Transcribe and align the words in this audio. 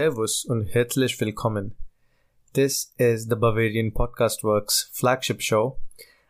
Servus 0.00 0.46
und 0.46 0.74
herzlich 0.74 1.20
willkommen. 1.20 1.74
This 2.54 2.94
is 2.96 3.28
the 3.28 3.36
Bavarian 3.36 3.92
Podcast 3.92 4.42
Works 4.42 4.88
flagship 4.94 5.42
show, 5.42 5.76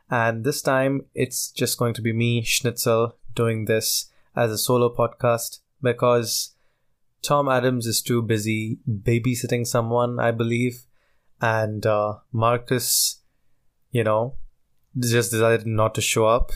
and 0.09 0.45
this 0.45 0.61
time 0.61 1.07
it's 1.15 1.53
just 1.53 1.79
going 1.79 1.95
to 1.95 2.03
be 2.03 2.13
me, 2.13 2.43
Schnitzel, 2.43 3.15
doing 3.33 3.67
this 3.67 4.11
as 4.35 4.51
a 4.51 4.59
solo 4.59 4.93
podcast 4.93 5.61
because 5.81 6.57
Tom 7.23 7.49
Adams 7.49 7.87
is 7.87 8.03
too 8.03 8.23
busy 8.23 8.81
babysitting 8.89 9.65
someone, 9.65 10.19
I 10.19 10.33
believe, 10.33 10.83
and 11.41 11.87
uh, 11.87 12.15
Marcus, 12.33 13.23
you 13.93 14.03
know, 14.03 14.35
just 14.99 15.31
decided 15.31 15.65
not 15.65 15.95
to 15.95 16.01
show 16.01 16.27
up, 16.27 16.51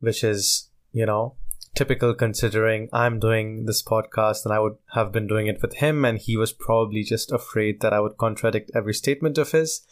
which 0.00 0.24
is, 0.24 0.70
you 0.90 1.06
know, 1.06 1.36
typical 1.74 2.14
considering 2.14 2.88
I'm 2.92 3.18
doing 3.18 3.66
this 3.66 3.82
podcast 3.82 4.44
and 4.44 4.52
I 4.52 4.58
would 4.58 4.76
have 4.94 5.12
been 5.12 5.26
doing 5.26 5.46
it 5.46 5.62
with 5.62 5.74
him, 5.76 6.04
and 6.04 6.18
he 6.18 6.36
was 6.36 6.52
probably 6.52 7.02
just 7.02 7.32
afraid 7.32 7.80
that 7.80 7.92
I 7.92 8.00
would 8.00 8.18
contradict 8.18 8.70
every 8.74 8.94
statement 8.94 9.38
of 9.38 9.52
his. 9.52 9.82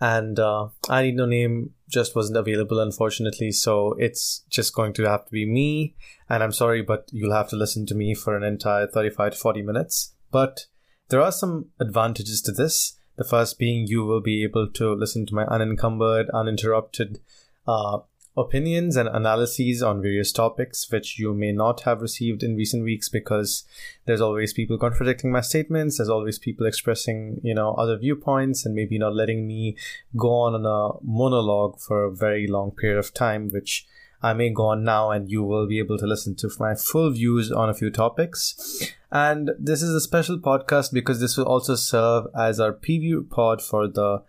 And 0.00 0.38
uh, 0.38 0.68
I 0.88 1.02
Need 1.02 1.16
No 1.16 1.26
Name 1.26 1.70
just 1.88 2.16
wasn't 2.16 2.36
available, 2.36 2.80
unfortunately, 2.80 3.52
so 3.52 3.94
it's 3.98 4.44
just 4.50 4.74
going 4.74 4.92
to 4.94 5.04
have 5.04 5.24
to 5.26 5.30
be 5.30 5.46
me. 5.46 5.94
And 6.28 6.42
I'm 6.42 6.52
sorry, 6.52 6.82
but 6.82 7.08
you'll 7.12 7.32
have 7.32 7.48
to 7.50 7.56
listen 7.56 7.86
to 7.86 7.94
me 7.94 8.14
for 8.14 8.36
an 8.36 8.42
entire 8.42 8.86
35 8.86 9.32
to 9.32 9.38
40 9.38 9.62
minutes. 9.62 10.14
But 10.32 10.66
there 11.08 11.22
are 11.22 11.32
some 11.32 11.66
advantages 11.78 12.42
to 12.42 12.52
this. 12.52 12.98
The 13.16 13.24
first 13.24 13.58
being 13.58 13.86
you 13.86 14.04
will 14.04 14.20
be 14.20 14.42
able 14.42 14.68
to 14.72 14.92
listen 14.92 15.26
to 15.26 15.34
my 15.34 15.44
unencumbered, 15.44 16.28
uninterrupted 16.30 17.20
uh, 17.66 17.98
opinions 18.36 18.96
and 18.96 19.08
analyses 19.08 19.82
on 19.82 20.02
various 20.02 20.32
topics 20.32 20.90
which 20.90 21.18
you 21.18 21.32
may 21.32 21.52
not 21.52 21.82
have 21.82 22.00
received 22.00 22.42
in 22.42 22.56
recent 22.56 22.82
weeks 22.82 23.08
because 23.08 23.64
there's 24.06 24.20
always 24.20 24.52
people 24.52 24.76
contradicting 24.76 25.30
my 25.30 25.40
statements 25.40 25.98
there's 25.98 26.08
always 26.08 26.38
people 26.38 26.66
expressing 26.66 27.40
you 27.44 27.54
know 27.54 27.74
other 27.74 27.96
viewpoints 27.96 28.66
and 28.66 28.74
maybe 28.74 28.98
not 28.98 29.14
letting 29.14 29.46
me 29.46 29.76
go 30.16 30.30
on 30.30 30.54
a 30.54 31.04
monologue 31.04 31.78
for 31.78 32.04
a 32.04 32.14
very 32.14 32.48
long 32.48 32.72
period 32.72 32.98
of 32.98 33.14
time 33.14 33.50
which 33.50 33.86
I 34.24 34.32
may 34.32 34.48
go 34.48 34.68
on 34.68 34.84
now 34.84 35.10
and 35.10 35.30
you 35.30 35.42
will 35.42 35.66
be 35.68 35.78
able 35.78 35.98
to 35.98 36.06
listen 36.06 36.34
to 36.36 36.50
my 36.58 36.74
full 36.74 37.10
views 37.10 37.52
on 37.52 37.68
a 37.68 37.74
few 37.74 37.90
topics. 37.90 38.90
And 39.12 39.50
this 39.58 39.82
is 39.82 39.94
a 39.94 40.00
special 40.00 40.38
podcast 40.38 40.94
because 40.94 41.20
this 41.20 41.36
will 41.36 41.44
also 41.44 41.74
serve 41.74 42.28
as 42.34 42.58
our 42.58 42.72
preview 42.72 43.28
pod 43.28 43.60
for 43.60 43.86
the 43.86 44.22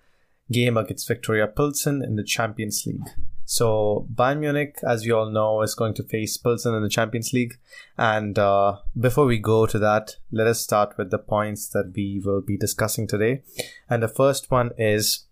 game 0.51 0.75
against 0.75 1.07
Viktoria 1.07 1.47
Pilsen 1.55 2.03
in 2.03 2.17
the 2.17 2.25
Champions 2.25 2.85
League. 2.85 3.07
So 3.45 4.07
Bayern 4.13 4.39
Munich, 4.39 4.77
as 4.87 5.05
you 5.05 5.15
all 5.15 5.29
know, 5.29 5.61
is 5.61 5.75
going 5.75 5.93
to 5.95 6.03
face 6.03 6.35
Pilsen 6.35 6.73
in 6.73 6.81
the 6.81 6.89
Champions 6.89 7.31
League. 7.31 7.57
And 7.97 8.37
uh, 8.37 8.77
before 8.99 9.25
we 9.25 9.37
go 9.37 9.67
to 9.67 9.77
that, 9.79 10.17
let 10.31 10.47
us 10.47 10.61
start 10.61 10.97
with 10.97 11.11
the 11.11 11.19
points 11.19 11.69
that 11.69 11.93
we 11.95 12.21
will 12.23 12.41
be 12.41 12.57
discussing 12.57 13.07
today. 13.07 13.43
And 13.89 14.01
the 14.01 14.07
first 14.07 14.49
one 14.49 14.71
is 14.77 15.25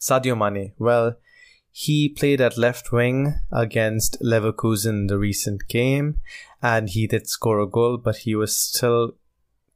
Sadio 0.00 0.38
Mane. 0.38 0.72
Well, 0.78 1.16
he 1.72 2.08
played 2.08 2.40
at 2.40 2.58
left 2.58 2.92
wing 2.92 3.40
against 3.50 4.20
Leverkusen 4.22 4.90
in 4.90 5.06
the 5.06 5.18
recent 5.18 5.66
game, 5.68 6.20
and 6.62 6.90
he 6.90 7.06
did 7.06 7.28
score 7.28 7.60
a 7.60 7.66
goal, 7.66 7.96
but 7.96 8.18
he 8.18 8.34
was 8.34 8.56
still 8.56 9.14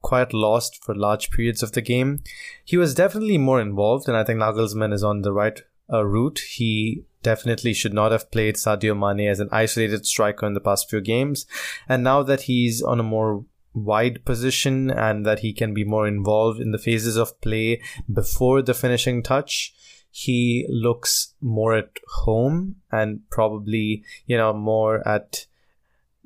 quite 0.03 0.31
lost 0.31 0.83
for 0.83 0.93
large 0.93 1.31
periods 1.31 1.63
of 1.63 1.71
the 1.71 1.81
game. 1.81 2.21
He 2.63 2.77
was 2.77 2.93
definitely 2.93 3.39
more 3.39 3.59
involved, 3.59 4.07
and 4.07 4.15
I 4.15 4.23
think 4.23 4.39
Nagelsmann 4.39 4.93
is 4.93 5.03
on 5.03 5.23
the 5.23 5.33
right 5.33 5.59
uh, 5.91 6.05
route. 6.05 6.39
He 6.39 7.03
definitely 7.23 7.73
should 7.73 7.93
not 7.93 8.11
have 8.11 8.31
played 8.31 8.55
Sadio 8.55 8.97
Mane 8.97 9.27
as 9.27 9.39
an 9.39 9.49
isolated 9.51 10.05
striker 10.05 10.45
in 10.45 10.53
the 10.53 10.59
past 10.59 10.89
few 10.89 11.01
games. 11.01 11.45
And 11.87 12.03
now 12.03 12.23
that 12.23 12.41
he's 12.41 12.81
on 12.81 12.99
a 12.99 13.03
more 13.03 13.45
wide 13.73 14.25
position 14.25 14.89
and 14.89 15.25
that 15.25 15.39
he 15.39 15.53
can 15.53 15.73
be 15.73 15.83
more 15.83 16.07
involved 16.07 16.59
in 16.59 16.71
the 16.71 16.77
phases 16.77 17.15
of 17.15 17.39
play 17.41 17.81
before 18.11 18.61
the 18.61 18.73
finishing 18.73 19.21
touch, 19.21 19.73
he 20.09 20.65
looks 20.69 21.35
more 21.41 21.75
at 21.75 21.91
home 22.23 22.77
and 22.91 23.21
probably, 23.29 24.03
you 24.25 24.37
know, 24.37 24.53
more 24.53 25.07
at 25.07 25.45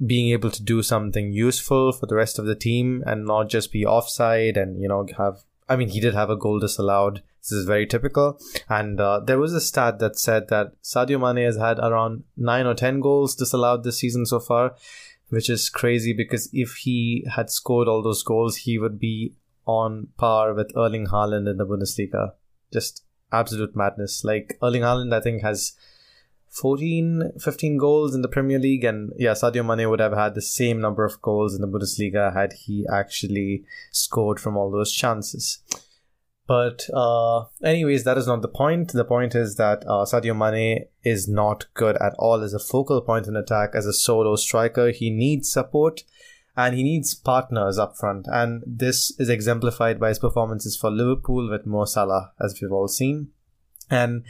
being 0.05 0.31
able 0.31 0.49
to 0.49 0.63
do 0.63 0.81
something 0.81 1.31
useful 1.31 1.91
for 1.91 2.05
the 2.05 2.15
rest 2.15 2.39
of 2.39 2.45
the 2.45 2.55
team 2.55 3.03
and 3.05 3.25
not 3.25 3.49
just 3.49 3.71
be 3.71 3.85
offside 3.85 4.57
and, 4.57 4.81
you 4.81 4.87
know, 4.87 5.05
have 5.17 5.43
I 5.67 5.77
mean, 5.77 5.87
he 5.87 6.01
did 6.01 6.13
have 6.13 6.29
a 6.29 6.35
goal 6.35 6.59
disallowed. 6.59 7.23
This 7.41 7.53
is 7.53 7.65
very 7.65 7.87
typical. 7.87 8.39
And 8.69 8.99
uh, 9.01 9.19
there 9.19 9.39
was 9.39 9.53
a 9.53 9.61
stat 9.61 9.99
that 9.99 10.19
said 10.19 10.49
that 10.49 10.73
Sadio 10.83 11.19
Mane 11.19 11.45
has 11.45 11.57
had 11.57 11.79
around 11.79 12.23
nine 12.37 12.67
or 12.67 12.75
ten 12.75 12.99
goals 12.99 13.35
disallowed 13.35 13.83
this 13.83 13.99
season 13.99 14.25
so 14.25 14.39
far, 14.39 14.75
which 15.29 15.49
is 15.49 15.69
crazy 15.69 16.13
because 16.13 16.49
if 16.53 16.75
he 16.75 17.25
had 17.35 17.49
scored 17.49 17.87
all 17.87 18.03
those 18.03 18.23
goals, 18.23 18.57
he 18.57 18.77
would 18.77 18.99
be 18.99 19.33
on 19.65 20.09
par 20.17 20.53
with 20.53 20.75
Erling 20.75 21.07
Haaland 21.07 21.49
in 21.49 21.57
the 21.57 21.65
Bundesliga. 21.65 22.33
Just 22.71 23.03
absolute 23.31 23.75
madness. 23.75 24.23
Like 24.23 24.57
Erling 24.61 24.83
Haaland, 24.83 25.13
I 25.13 25.19
think, 25.19 25.41
has 25.41 25.73
14, 26.49 27.31
15 27.39 27.77
goals 27.77 28.13
in 28.13 28.21
the 28.21 28.27
Premier 28.27 28.59
League. 28.59 28.83
And 28.83 29.13
yeah, 29.17 29.31
Sadio 29.31 29.65
Mane 29.65 29.89
would 29.89 29.99
have 29.99 30.13
had 30.13 30.35
the 30.35 30.41
same 30.41 30.79
number 30.79 31.05
of 31.05 31.21
goals 31.23 31.55
in 31.55 31.61
the 31.61 31.67
Bundesliga 31.67 32.33
had 32.33 32.53
he 32.53 32.85
actually 32.91 33.63
scored 33.91 34.39
from 34.39 34.57
all 34.57 34.69
those 34.69 34.91
chances. 34.91 35.63
But, 36.51 36.89
uh, 36.93 37.45
anyways, 37.63 38.03
that 38.03 38.17
is 38.17 38.27
not 38.27 38.41
the 38.41 38.49
point. 38.49 38.91
The 38.91 39.05
point 39.05 39.35
is 39.35 39.55
that 39.55 39.85
uh, 39.87 40.03
Sadio 40.03 40.35
Mane 40.35 40.83
is 41.01 41.25
not 41.25 41.65
good 41.75 41.95
at 42.01 42.13
all 42.19 42.41
as 42.41 42.53
a 42.53 42.59
focal 42.59 42.99
point 42.99 43.25
in 43.25 43.37
attack, 43.37 43.69
as 43.73 43.85
a 43.85 43.93
solo 43.93 44.35
striker. 44.35 44.91
He 44.91 45.09
needs 45.09 45.49
support 45.49 46.03
and 46.57 46.75
he 46.75 46.83
needs 46.83 47.15
partners 47.15 47.77
up 47.77 47.95
front. 47.95 48.27
And 48.29 48.63
this 48.67 49.17
is 49.17 49.29
exemplified 49.29 49.97
by 49.97 50.09
his 50.09 50.19
performances 50.19 50.75
for 50.75 50.91
Liverpool 50.91 51.49
with 51.49 51.65
Mo 51.65 51.85
Salah, 51.85 52.33
as 52.37 52.59
we've 52.61 52.69
all 52.69 52.89
seen. 52.89 53.29
And 53.89 54.25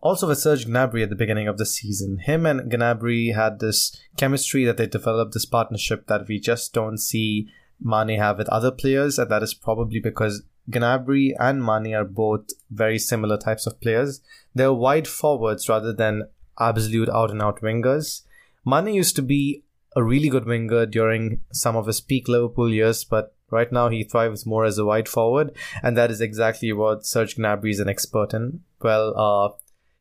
also 0.00 0.28
with 0.28 0.38
Serge 0.38 0.64
Gnabry 0.64 1.02
at 1.02 1.10
the 1.10 1.16
beginning 1.16 1.48
of 1.48 1.58
the 1.58 1.66
season. 1.66 2.16
Him 2.16 2.46
and 2.46 2.72
Gnabry 2.72 3.34
had 3.34 3.60
this 3.60 3.94
chemistry 4.16 4.64
that 4.64 4.78
they 4.78 4.86
developed, 4.86 5.34
this 5.34 5.44
partnership 5.44 6.06
that 6.06 6.28
we 6.28 6.40
just 6.40 6.72
don't 6.72 6.96
see 6.96 7.50
Mane 7.78 8.18
have 8.18 8.38
with 8.38 8.48
other 8.48 8.70
players, 8.70 9.18
and 9.18 9.30
that 9.30 9.42
is 9.42 9.52
probably 9.52 10.00
because 10.00 10.42
Gnabry 10.70 11.34
and 11.38 11.64
Mane 11.64 11.94
are 11.94 12.04
both 12.04 12.50
very 12.70 12.98
similar 12.98 13.36
types 13.36 13.66
of 13.66 13.80
players. 13.80 14.20
They're 14.54 14.72
wide 14.72 15.06
forwards 15.06 15.68
rather 15.68 15.92
than 15.92 16.28
absolute 16.58 17.08
out 17.08 17.30
and 17.30 17.42
out 17.42 17.60
wingers. 17.60 18.22
Mane 18.64 18.94
used 18.94 19.16
to 19.16 19.22
be 19.22 19.62
a 19.94 20.02
really 20.02 20.28
good 20.28 20.44
winger 20.44 20.86
during 20.86 21.40
some 21.52 21.76
of 21.76 21.86
his 21.86 22.00
peak 22.00 22.28
Liverpool 22.28 22.70
years, 22.70 23.04
but 23.04 23.34
right 23.50 23.70
now 23.70 23.88
he 23.88 24.04
thrives 24.04 24.44
more 24.44 24.64
as 24.64 24.78
a 24.78 24.84
wide 24.84 25.08
forward, 25.08 25.56
and 25.82 25.96
that 25.96 26.10
is 26.10 26.20
exactly 26.20 26.72
what 26.72 27.06
Serge 27.06 27.36
Gnabry 27.36 27.70
is 27.70 27.80
an 27.80 27.88
expert 27.88 28.34
in. 28.34 28.60
Well, 28.80 29.14
uh, 29.16 29.48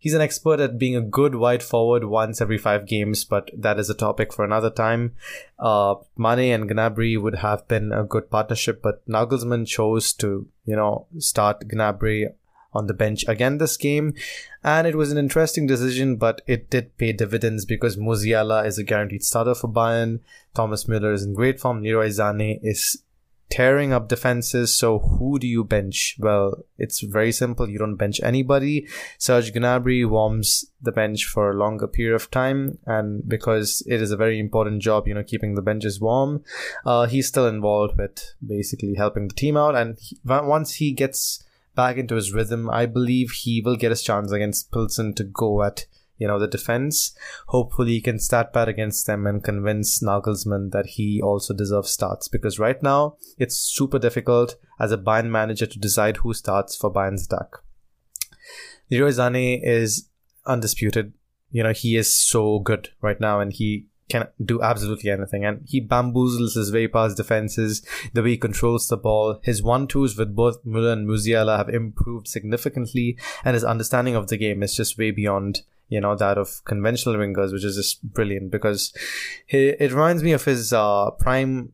He's 0.06 0.14
an 0.14 0.22
expert 0.22 0.60
at 0.60 0.78
being 0.78 0.96
a 0.96 1.02
good 1.02 1.34
wide 1.34 1.64
forward 1.64 2.04
once 2.04 2.40
every 2.40 2.60
five 2.60 2.86
games, 2.86 3.24
but 3.24 3.50
that 3.58 3.80
is 3.80 3.90
a 3.90 3.96
topic 3.96 4.32
for 4.32 4.46
another 4.46 4.70
time. 4.70 5.16
Uh, 5.58 5.96
Mane 6.16 6.54
and 6.54 6.70
Gnabry 6.70 7.20
would 7.20 7.38
have 7.38 7.68
been 7.68 7.92
a 7.92 8.04
good 8.04 8.30
partnership, 8.30 8.84
but 8.84 9.04
Nagelsmann 9.08 9.66
chose 9.66 10.14
to, 10.14 10.48
you 10.64 10.76
know, 10.76 11.08
start 11.18 11.68
Gnabry 11.68 12.32
on 12.72 12.86
the 12.86 12.94
bench 12.94 13.26
again 13.28 13.58
this 13.58 13.78
game. 13.78 14.14
And 14.64 14.86
it 14.86 14.94
was 14.94 15.12
an 15.12 15.18
interesting 15.18 15.66
decision, 15.66 16.18
but 16.18 16.44
it 16.46 16.70
did 16.70 16.96
pay 16.98 17.12
dividends 17.12 17.66
because 17.66 17.98
Musiala 17.98 18.64
is 18.64 18.78
a 18.78 18.84
guaranteed 18.84 19.24
starter 19.24 19.56
for 19.56 19.68
Bayern. 19.68 20.20
Thomas 20.54 20.84
Müller 20.84 21.16
is 21.16 21.24
in 21.24 21.34
great 21.34 21.60
form. 21.60 21.82
Leroy 21.82 22.10
Sané 22.10 22.60
is 22.62 23.02
tearing 23.50 23.94
up 23.94 24.08
defenses. 24.08 24.76
So 24.76 25.00
who 25.00 25.40
do 25.40 25.48
you 25.48 25.64
bench? 25.64 26.16
Well, 26.20 26.64
it's 26.78 27.02
very 27.02 27.32
simple. 27.32 27.70
You 27.70 27.80
don't 27.80 27.96
bench 27.96 28.20
anybody. 28.24 28.88
Serge 29.18 29.54
Gnabry 29.54 30.08
warms 30.08 30.66
the 30.82 30.92
bench 30.92 31.26
for 31.26 31.50
a 31.50 31.56
longer 31.56 31.88
period 31.88 32.16
of 32.16 32.30
time, 32.32 32.78
and 32.86 33.28
because 33.28 33.84
it 33.88 34.02
is 34.02 34.12
a 34.12 34.18
very 34.18 34.40
important 34.40 34.82
job, 34.82 35.08
you 35.08 35.14
know, 35.14 35.24
keeping 35.24 35.56
the 35.56 35.62
benches 35.62 36.00
warm, 36.00 36.44
uh, 36.86 37.06
he's 37.06 37.28
still 37.28 37.48
involved 37.48 37.98
with 37.98 38.34
basically 38.46 38.96
helping 38.96 39.28
the 39.28 39.34
team 39.34 39.58
out. 39.58 39.76
And 39.76 39.98
he, 40.00 40.18
once 40.24 40.76
he 40.76 40.92
gets 40.92 41.44
back 41.76 41.98
into 41.98 42.16
his 42.16 42.34
rhythm, 42.34 42.70
I 42.70 42.86
believe 42.86 43.32
he 43.32 43.62
will 43.62 43.76
get 43.76 43.92
his 43.92 44.02
chance 44.02 44.32
against 44.32 44.72
Pilsen 44.72 45.14
to 45.16 45.24
go 45.24 45.64
at 45.64 45.86
you 46.18 46.28
know, 46.28 46.40
the 46.40 46.48
defense. 46.48 47.16
Hopefully, 47.48 47.94
he 47.94 48.02
can 48.02 48.20
start 48.20 48.54
bad 48.54 48.70
against 48.70 49.08
them 49.08 49.28
and 49.28 49.44
convince 49.44 50.02
Nagelsmann 50.02 50.72
that 50.72 50.86
he 50.86 51.22
also 51.22 51.54
deserves 51.54 51.92
starts 51.92 52.28
because 52.28 52.60
right 52.60 52.82
now 52.82 53.18
it's 53.38 53.58
super 53.58 54.00
difficult 54.00 54.56
as 54.80 54.92
a 54.92 54.98
Bayern 54.98 55.30
manager 55.30 55.66
to 55.66 55.80
decide 55.80 56.18
who 56.18 56.34
starts 56.34 56.76
for 56.76 56.92
Bayern's 56.92 57.26
attack. 57.26 57.50
Leroy 58.90 59.10
Sané 59.10 59.60
is 59.64 60.10
undisputed. 60.46 61.14
You 61.50 61.64
know, 61.64 61.74
he 61.74 61.96
is 61.96 62.14
so 62.14 62.60
good 62.60 62.90
right 63.02 63.20
now 63.20 63.40
and 63.40 63.52
he 63.52 63.88
can 64.10 64.28
do 64.44 64.62
absolutely 64.62 65.10
anything. 65.10 65.46
And 65.46 65.62
he 65.66 65.82
bamboozles 65.82 66.56
his 66.56 66.72
way 66.72 66.88
past 66.88 67.18
defenses, 67.18 67.86
the 68.14 68.22
way 68.22 68.32
he 68.32 68.38
controls 68.38 68.88
the 68.88 68.98
ball. 68.98 69.40
His 69.44 69.64
one 69.64 69.88
twos 69.88 70.18
with 70.18 70.36
both 70.36 70.64
Müller 70.64 70.94
and 70.94 71.08
Musiala 71.08 71.58
have 71.58 71.70
improved 71.70 72.28
significantly, 72.28 73.18
and 73.44 73.56
his 73.56 73.64
understanding 73.64 74.16
of 74.16 74.28
the 74.28 74.38
game 74.38 74.62
is 74.62 74.76
just 74.76 74.98
way 74.98 75.12
beyond 75.12 75.62
you 75.88 76.02
know 76.02 76.16
that 76.16 76.38
of 76.38 76.64
conventional 76.66 77.16
wingers, 77.16 77.52
which 77.52 77.64
is 77.64 77.76
just 77.76 78.04
brilliant 78.04 78.52
because 78.52 78.94
he, 79.46 79.70
it 79.70 79.92
reminds 79.92 80.24
me 80.24 80.32
of 80.32 80.44
his 80.46 80.74
uh, 80.74 81.12
prime 81.12 81.74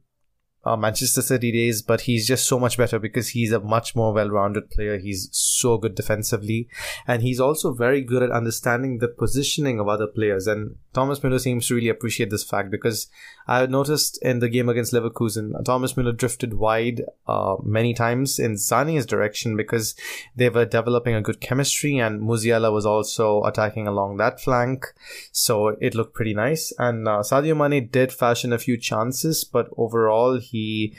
uh, 0.63 0.77
Manchester 0.77 1.21
City 1.21 1.51
days, 1.51 1.81
but 1.81 2.01
he's 2.01 2.27
just 2.27 2.47
so 2.47 2.59
much 2.59 2.77
better 2.77 2.99
because 2.99 3.29
he's 3.29 3.51
a 3.51 3.59
much 3.59 3.95
more 3.95 4.13
well-rounded 4.13 4.69
player. 4.69 4.97
He's 4.97 5.29
so 5.31 5.77
good 5.77 5.95
defensively, 5.95 6.67
and 7.07 7.21
he's 7.23 7.39
also 7.39 7.73
very 7.73 8.01
good 8.01 8.23
at 8.23 8.31
understanding 8.31 8.99
the 8.99 9.07
positioning 9.07 9.79
of 9.79 9.87
other 9.87 10.07
players. 10.07 10.47
And 10.47 10.75
Thomas 10.93 11.19
Müller 11.19 11.39
seems 11.39 11.67
to 11.67 11.75
really 11.75 11.89
appreciate 11.89 12.29
this 12.29 12.43
fact 12.43 12.69
because 12.69 13.07
I 13.47 13.65
noticed 13.65 14.21
in 14.21 14.39
the 14.39 14.49
game 14.49 14.69
against 14.69 14.93
Leverkusen, 14.93 15.63
Thomas 15.65 15.93
Müller 15.93 16.15
drifted 16.15 16.53
wide 16.53 17.03
uh, 17.27 17.55
many 17.63 17.93
times 17.93 18.37
in 18.37 18.53
Sané's 18.53 19.05
direction 19.05 19.57
because 19.57 19.95
they 20.35 20.49
were 20.49 20.65
developing 20.65 21.15
a 21.15 21.21
good 21.21 21.41
chemistry, 21.41 21.97
and 21.97 22.21
Musiala 22.21 22.71
was 22.71 22.85
also 22.85 23.41
attacking 23.43 23.87
along 23.87 24.17
that 24.17 24.39
flank, 24.39 24.85
so 25.31 25.69
it 25.81 25.95
looked 25.95 26.13
pretty 26.13 26.33
nice. 26.33 26.71
And 26.77 27.07
uh, 27.07 27.19
Sadio 27.19 27.57
Mane 27.57 27.87
did 27.87 28.13
fashion 28.13 28.53
a 28.53 28.59
few 28.59 28.77
chances, 28.77 29.43
but 29.43 29.69
overall 29.75 30.39
he 30.51 30.95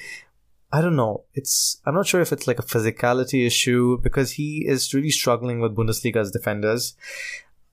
I 0.72 0.80
don't 0.80 0.96
know. 0.96 1.24
It's 1.34 1.80
I'm 1.84 1.94
not 1.94 2.06
sure 2.06 2.22
if 2.22 2.32
it's 2.32 2.46
like 2.46 2.58
a 2.58 2.62
physicality 2.62 3.46
issue 3.46 3.98
because 4.00 4.32
he 4.32 4.64
is 4.66 4.94
really 4.94 5.10
struggling 5.10 5.60
with 5.60 5.76
Bundesliga's 5.76 6.30
defenders. 6.30 6.94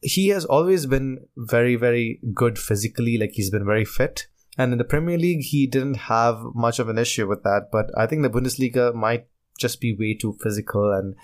He 0.02 0.30
has 0.30 0.46
always 0.46 0.86
been 0.86 1.26
very 1.38 1.76
very 1.76 2.20
good 2.34 2.60
physically, 2.60 3.18
like 3.18 3.32
he's 3.34 3.50
been 3.50 3.66
very 3.66 3.86
fit. 3.86 4.28
And 4.58 4.74
in 4.74 4.78
the 4.78 4.84
Premier 4.84 5.18
League, 5.18 5.44
he 5.44 5.68
didn't 5.68 6.10
have 6.12 6.42
much 6.54 6.80
of 6.80 6.90
an 6.90 6.98
issue 6.98 7.28
with 7.28 7.44
that. 7.44 7.70
But 7.72 7.90
I 7.98 8.06
think 8.06 8.24
the 8.24 8.30
Bundesliga 8.30 8.94
might 8.94 9.28
just 9.58 9.80
be 9.80 9.96
way 9.96 10.14
too 10.16 10.38
physical, 10.42 10.92
and 10.92 11.16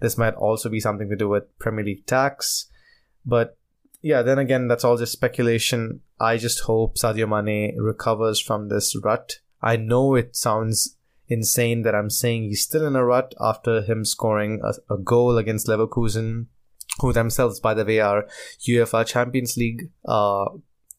this 0.00 0.16
might 0.16 0.34
also 0.34 0.68
be 0.68 0.78
something 0.78 1.08
to 1.08 1.16
do 1.16 1.28
with 1.28 1.58
Premier 1.58 1.84
League 1.84 2.06
tax. 2.06 2.66
But 3.26 3.58
yeah, 4.02 4.22
then 4.22 4.38
again, 4.38 4.68
that's 4.68 4.84
all 4.84 4.96
just 4.96 5.12
speculation. 5.12 6.02
I 6.20 6.36
just 6.36 6.60
hope 6.60 6.96
Sadio 6.96 7.28
Mane 7.28 7.76
recovers 7.76 8.38
from 8.38 8.68
this 8.68 8.94
rut 9.02 9.40
I 9.64 9.76
know 9.76 10.14
it 10.14 10.36
sounds 10.36 10.96
insane 11.26 11.82
that 11.82 11.94
I'm 11.94 12.10
saying 12.10 12.44
he's 12.44 12.62
still 12.62 12.86
in 12.86 12.94
a 12.94 13.04
rut 13.04 13.34
after 13.40 13.80
him 13.80 14.04
scoring 14.04 14.60
a, 14.62 14.94
a 14.94 14.98
goal 14.98 15.38
against 15.38 15.66
Leverkusen, 15.66 16.46
who 17.00 17.14
themselves, 17.14 17.60
by 17.60 17.72
the 17.72 17.84
way, 17.84 17.98
are 17.98 18.28
UEFA 18.68 19.06
Champions 19.06 19.56
League, 19.56 19.90
uh, 20.04 20.44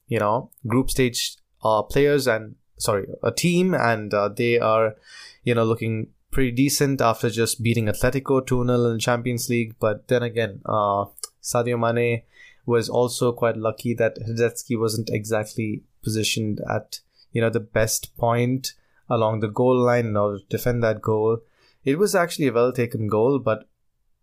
you 0.07 0.19
know, 0.19 0.49
group 0.65 0.89
stage 0.89 1.37
uh, 1.63 1.83
players 1.83 2.27
and 2.27 2.55
sorry, 2.77 3.07
a 3.23 3.31
team, 3.31 3.75
and 3.75 4.13
uh, 4.13 4.29
they 4.29 4.59
are, 4.59 4.95
you 5.43 5.53
know, 5.53 5.63
looking 5.63 6.07
pretty 6.31 6.51
decent 6.51 7.01
after 7.01 7.29
just 7.29 7.61
beating 7.61 7.85
Atletico 7.85 8.45
2 8.45 8.65
0 8.65 8.85
in 8.87 8.99
Champions 8.99 9.47
League. 9.47 9.75
But 9.79 10.07
then 10.07 10.23
again, 10.23 10.61
uh, 10.65 11.05
Sadio 11.41 11.79
Mane 11.79 12.23
was 12.65 12.89
also 12.89 13.31
quite 13.31 13.57
lucky 13.57 13.93
that 13.93 14.17
Hradecky 14.17 14.77
wasn't 14.79 15.11
exactly 15.11 15.83
positioned 16.03 16.61
at 16.69 16.99
you 17.35 17.41
know, 17.41 17.49
the 17.49 17.59
best 17.59 18.15
point 18.15 18.73
along 19.09 19.41
the 19.41 19.49
goal 19.49 19.77
line 19.77 20.05
in 20.05 20.15
order 20.17 20.39
to 20.39 20.45
defend 20.45 20.81
that 20.81 21.01
goal. 21.01 21.39
It 21.83 21.99
was 21.99 22.15
actually 22.15 22.47
a 22.47 22.53
well 22.53 22.71
taken 22.71 23.07
goal, 23.07 23.39
but 23.39 23.67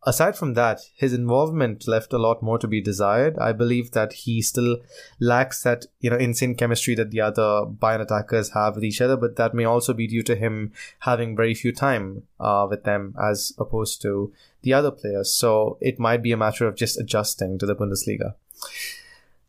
aside 0.05 0.35
from 0.35 0.55
that, 0.55 0.81
his 0.97 1.13
involvement 1.13 1.87
left 1.87 2.15
a 2.15 2.19
lot 2.19 2.43
more 2.43 2.59
to 2.59 2.67
be 2.67 2.81
desired. 2.81 3.37
I 3.39 3.53
believe 3.53 3.91
that 3.91 4.15
he 4.15 4.41
still 4.41 4.79
lacks 5.21 5.63
that, 5.63 5.85
you 6.01 6.09
know, 6.09 6.17
insane 6.17 6.55
chemistry 6.55 6.95
that 6.95 7.11
the 7.11 7.21
other 7.21 7.67
Bayern 7.67 8.01
attackers 8.01 8.55
have 8.55 8.77
with 8.77 8.85
each 8.85 9.03
other, 9.03 9.19
but 9.19 9.37
that 9.37 9.53
may 9.53 9.67
also 9.67 9.93
be 9.93 10.07
due 10.07 10.23
to 10.23 10.35
him 10.35 10.73
having 11.01 11.37
very 11.37 11.55
few 11.55 11.71
time 11.71 12.23
uh, 12.41 12.67
with 12.69 12.85
them 12.85 13.15
as 13.23 13.53
opposed 13.59 14.01
to 14.03 14.33
the 14.63 14.73
other 14.73 14.91
players. 14.91 15.31
So 15.35 15.77
it 15.83 16.01
might 16.01 16.23
be 16.23 16.33
a 16.33 16.39
matter 16.39 16.67
of 16.67 16.77
just 16.77 16.99
adjusting 16.99 17.59
to 17.59 17.67
the 17.67 17.77
Bundesliga 17.77 18.37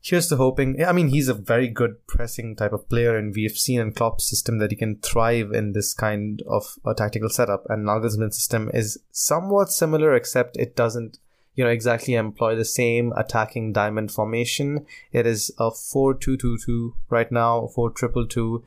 here's 0.03 0.27
to 0.27 0.35
hoping. 0.35 0.83
I 0.83 0.91
mean, 0.91 1.07
he's 1.07 1.29
a 1.29 1.33
very 1.33 1.69
good 1.69 2.05
pressing 2.07 2.55
type 2.57 2.73
of 2.73 2.89
player, 2.89 3.17
and 3.17 3.33
we 3.33 3.44
have 3.44 3.57
seen 3.57 3.79
in 3.79 3.94
Klopp's 3.94 4.29
system 4.29 4.57
that 4.59 4.69
he 4.69 4.75
can 4.75 4.97
thrive 4.97 5.51
in 5.53 5.71
this 5.71 5.94
kind 5.94 6.44
of 6.47 6.77
a 6.85 6.94
tactical 6.94 7.29
setup. 7.29 7.65
And 7.69 7.85
Nagelsmann's 7.85 8.35
system 8.35 8.69
is 8.73 9.00
somewhat 9.11 9.71
similar, 9.71 10.13
except 10.13 10.57
it 10.57 10.75
doesn't, 10.75 11.19
you 11.55 11.63
know, 11.63 11.69
exactly 11.69 12.15
employ 12.15 12.55
the 12.55 12.65
same 12.65 13.13
attacking 13.15 13.71
diamond 13.71 14.11
formation. 14.11 14.85
It 15.13 15.25
is 15.25 15.51
a 15.57 15.71
four-two-two-two 15.71 16.95
right 17.09 17.31
now, 17.31 17.67
four-triple-two. 17.67 18.63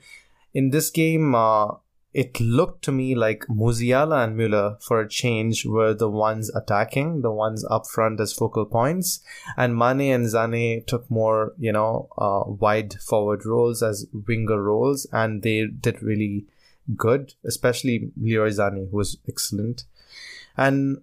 In 0.54 0.70
this 0.70 0.90
game, 0.90 1.34
uh, 1.34 1.74
it 2.16 2.40
looked 2.40 2.82
to 2.82 2.92
me 2.92 3.14
like 3.14 3.44
Musiala 3.46 4.24
and 4.24 4.38
Müller, 4.38 4.82
for 4.82 5.02
a 5.02 5.08
change, 5.08 5.66
were 5.66 5.92
the 5.92 6.08
ones 6.08 6.50
attacking, 6.54 7.20
the 7.20 7.30
ones 7.30 7.62
up 7.70 7.86
front 7.86 8.20
as 8.20 8.32
focal 8.32 8.64
points, 8.64 9.20
and 9.54 9.76
Mane 9.76 10.14
and 10.14 10.24
Sané 10.24 10.86
took 10.86 11.10
more, 11.10 11.52
you 11.58 11.72
know, 11.72 12.08
uh, 12.16 12.44
wide 12.46 12.94
forward 13.02 13.44
roles 13.44 13.82
as 13.82 14.06
winger 14.26 14.62
roles, 14.62 15.06
and 15.12 15.42
they 15.42 15.66
did 15.66 16.02
really 16.02 16.46
good, 16.96 17.34
especially 17.44 18.10
Leroy 18.18 18.48
Sané, 18.48 18.90
who 18.90 18.96
was 18.96 19.18
excellent. 19.28 19.84
And 20.56 21.02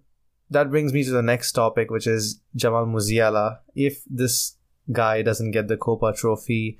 that 0.49 0.71
brings 0.71 0.93
me 0.93 1.03
to 1.03 1.11
the 1.11 1.21
next 1.21 1.51
topic, 1.51 1.91
which 1.91 2.07
is 2.07 2.39
Jamal 2.55 2.87
Musiala. 2.87 3.59
If 3.75 4.01
this 4.09 4.55
guy 4.91 5.21
doesn't 5.21 5.51
get 5.51 5.67
the 5.67 5.77
Kopa 5.77 6.17
trophy, 6.17 6.79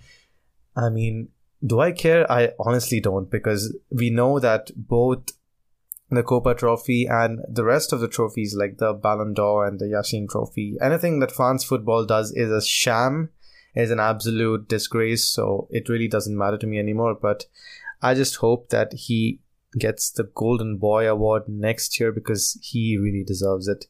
I 0.75 0.89
mean, 0.89 1.29
do 1.65 1.79
I 1.79 1.91
care? 1.91 2.29
I 2.31 2.51
honestly 2.59 2.99
don't 2.99 3.29
because 3.29 3.75
we 3.89 4.09
know 4.09 4.39
that 4.39 4.71
both 4.75 5.29
the 6.09 6.23
Kopa 6.23 6.57
Trophy 6.57 7.07
and 7.07 7.39
the 7.49 7.63
rest 7.63 7.93
of 7.93 7.99
the 7.99 8.07
trophies 8.07 8.55
like 8.55 8.77
the 8.77 8.93
Ballon 8.93 9.33
d'Or 9.33 9.65
and 9.65 9.79
the 9.79 9.85
Yashin 9.85 10.29
Trophy, 10.29 10.75
anything 10.81 11.19
that 11.19 11.31
France 11.31 11.63
football 11.63 12.05
does 12.05 12.31
is 12.31 12.51
a 12.51 12.61
sham, 12.65 13.29
is 13.75 13.91
an 13.91 13.99
absolute 13.99 14.67
disgrace. 14.67 15.25
So 15.25 15.67
it 15.71 15.89
really 15.89 16.07
doesn't 16.07 16.37
matter 16.37 16.57
to 16.57 16.67
me 16.67 16.79
anymore. 16.79 17.15
But 17.19 17.45
I 18.01 18.13
just 18.13 18.35
hope 18.37 18.69
that 18.69 18.93
he 18.93 19.39
gets 19.79 20.11
the 20.11 20.25
Golden 20.35 20.77
Boy 20.77 21.09
Award 21.09 21.47
next 21.47 21.99
year 21.99 22.11
because 22.11 22.59
he 22.61 22.97
really 22.97 23.23
deserves 23.23 23.67
it. 23.67 23.85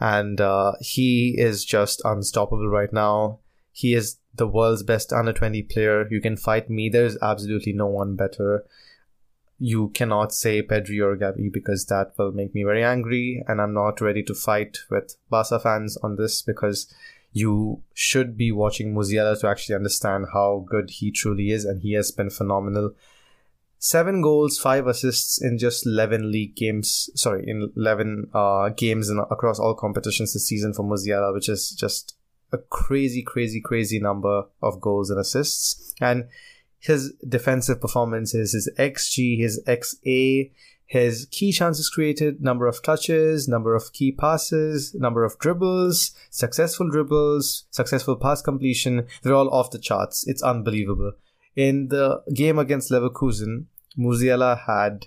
And 0.00 0.40
uh, 0.40 0.72
he 0.80 1.36
is 1.38 1.64
just 1.64 2.00
unstoppable 2.04 2.68
right 2.68 2.92
now. 2.92 3.40
He 3.72 3.94
is 3.94 4.16
the 4.34 4.46
world's 4.46 4.82
best 4.82 5.12
under 5.12 5.32
20 5.32 5.62
player. 5.64 6.08
You 6.10 6.20
can 6.20 6.36
fight 6.36 6.70
me. 6.70 6.88
There's 6.88 7.18
absolutely 7.20 7.72
no 7.72 7.86
one 7.86 8.16
better. 8.16 8.64
You 9.58 9.90
cannot 9.90 10.32
say 10.32 10.62
Pedri 10.62 11.00
or 11.00 11.16
Gavi 11.16 11.52
because 11.52 11.84
that 11.86 12.12
will 12.16 12.32
make 12.32 12.54
me 12.54 12.64
very 12.64 12.82
angry, 12.82 13.44
and 13.46 13.60
I'm 13.60 13.74
not 13.74 14.00
ready 14.00 14.22
to 14.22 14.34
fight 14.34 14.78
with 14.90 15.16
Barca 15.28 15.60
fans 15.60 15.98
on 15.98 16.16
this 16.16 16.40
because 16.40 16.92
you 17.32 17.82
should 17.92 18.36
be 18.36 18.50
watching 18.50 18.94
Musiala 18.94 19.38
to 19.40 19.48
actually 19.48 19.74
understand 19.74 20.26
how 20.32 20.64
good 20.68 20.90
he 20.90 21.10
truly 21.10 21.50
is, 21.50 21.64
and 21.64 21.82
he 21.82 21.92
has 21.92 22.10
been 22.10 22.30
phenomenal. 22.30 22.94
Seven 23.78 24.20
goals, 24.20 24.58
five 24.58 24.86
assists 24.86 25.40
in 25.40 25.58
just 25.58 25.86
11 25.86 26.30
league 26.30 26.54
games. 26.54 27.08
Sorry, 27.14 27.44
in 27.46 27.72
11 27.76 28.30
uh, 28.34 28.70
games 28.70 29.08
in, 29.08 29.18
across 29.30 29.58
all 29.58 29.74
competitions 29.74 30.32
this 30.32 30.46
season 30.46 30.74
for 30.74 30.82
Musiala, 30.82 31.32
which 31.32 31.48
is 31.48 31.70
just 31.70 32.16
a 32.52 32.58
crazy, 32.58 33.22
crazy, 33.22 33.60
crazy 33.60 34.00
number 34.00 34.44
of 34.62 34.80
goals 34.80 35.10
and 35.10 35.18
assists. 35.18 35.94
And 36.00 36.28
his 36.78 37.12
defensive 37.28 37.80
performances, 37.80 38.52
his 38.52 38.70
XG, 38.78 39.38
his 39.38 39.62
XA, 39.66 40.50
his 40.86 41.28
key 41.30 41.52
chances 41.52 41.88
created, 41.88 42.42
number 42.42 42.66
of 42.66 42.82
touches, 42.82 43.46
number 43.46 43.76
of 43.76 43.92
key 43.92 44.10
passes, 44.10 44.92
number 44.94 45.24
of 45.24 45.38
dribbles, 45.38 46.12
successful 46.30 46.90
dribbles, 46.90 47.64
successful 47.70 48.16
pass 48.16 48.42
completion, 48.42 49.06
they're 49.22 49.34
all 49.34 49.54
off 49.54 49.70
the 49.70 49.78
charts. 49.78 50.26
It's 50.26 50.42
unbelievable. 50.42 51.12
In 51.54 51.88
the 51.88 52.22
game 52.34 52.58
against 52.58 52.90
Leverkusen, 52.90 53.66
Musiala 53.96 54.66
had 54.66 55.06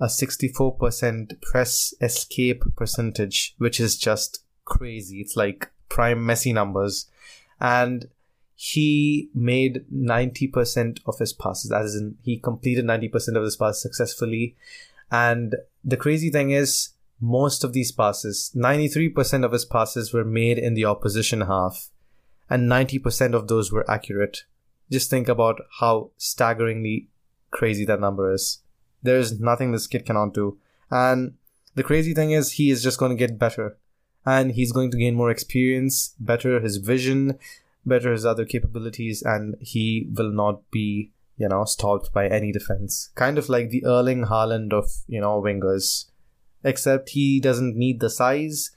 a 0.00 0.06
64% 0.06 1.40
press 1.40 1.94
escape 2.00 2.64
percentage, 2.76 3.54
which 3.58 3.80
is 3.80 3.96
just 3.96 4.44
crazy. 4.64 5.20
It's 5.20 5.36
like 5.36 5.70
prime 5.88 6.18
Messi 6.18 6.52
numbers, 6.52 7.06
and 7.60 8.08
he 8.56 9.28
made 9.34 9.84
90% 9.92 11.00
of 11.06 11.18
his 11.18 11.32
passes, 11.32 11.72
as 11.72 11.94
in 11.94 12.16
he 12.22 12.38
completed 12.38 12.84
90% 12.84 13.36
of 13.36 13.42
his 13.42 13.56
passes 13.56 13.82
successfully. 13.82 14.54
And 15.10 15.56
the 15.84 15.96
crazy 15.96 16.30
thing 16.30 16.50
is, 16.50 16.90
most 17.20 17.64
of 17.64 17.72
these 17.72 17.92
passes, 17.92 18.52
93% 18.54 19.44
of 19.44 19.52
his 19.52 19.64
passes 19.64 20.12
were 20.12 20.24
made 20.24 20.58
in 20.58 20.74
the 20.74 20.84
opposition 20.84 21.42
half, 21.42 21.90
and 22.48 22.70
90% 22.70 23.34
of 23.34 23.48
those 23.48 23.72
were 23.72 23.90
accurate. 23.90 24.44
Just 24.90 25.10
think 25.10 25.28
about 25.28 25.62
how 25.80 26.10
staggeringly 26.16 27.08
crazy 27.50 27.84
that 27.86 28.00
number 28.00 28.32
is. 28.32 28.60
There's 29.02 29.40
nothing 29.40 29.72
this 29.72 29.86
kid 29.86 30.04
cannot 30.06 30.34
do. 30.34 30.58
And 30.90 31.34
the 31.74 31.82
crazy 31.82 32.14
thing 32.14 32.30
is, 32.32 32.52
he 32.52 32.70
is 32.70 32.82
just 32.82 32.98
going 32.98 33.10
to 33.10 33.16
get 33.16 33.38
better 33.38 33.76
and 34.26 34.52
he's 34.52 34.72
going 34.72 34.90
to 34.90 34.98
gain 34.98 35.14
more 35.14 35.30
experience, 35.30 36.14
better 36.18 36.60
his 36.60 36.78
vision, 36.78 37.38
better 37.84 38.12
his 38.12 38.24
other 38.24 38.44
capabilities, 38.44 39.22
and 39.22 39.56
he 39.60 40.08
will 40.12 40.30
not 40.30 40.70
be, 40.70 41.10
you 41.36 41.48
know, 41.48 41.64
stopped 41.64 42.12
by 42.12 42.26
any 42.28 42.52
defense. 42.52 43.10
Kind 43.14 43.38
of 43.38 43.48
like 43.48 43.70
the 43.70 43.84
Erling 43.84 44.26
Haaland 44.26 44.72
of, 44.72 44.90
you 45.06 45.20
know, 45.20 45.40
wingers. 45.42 46.06
Except 46.62 47.10
he 47.10 47.40
doesn't 47.40 47.76
need 47.76 48.00
the 48.00 48.08
size 48.08 48.70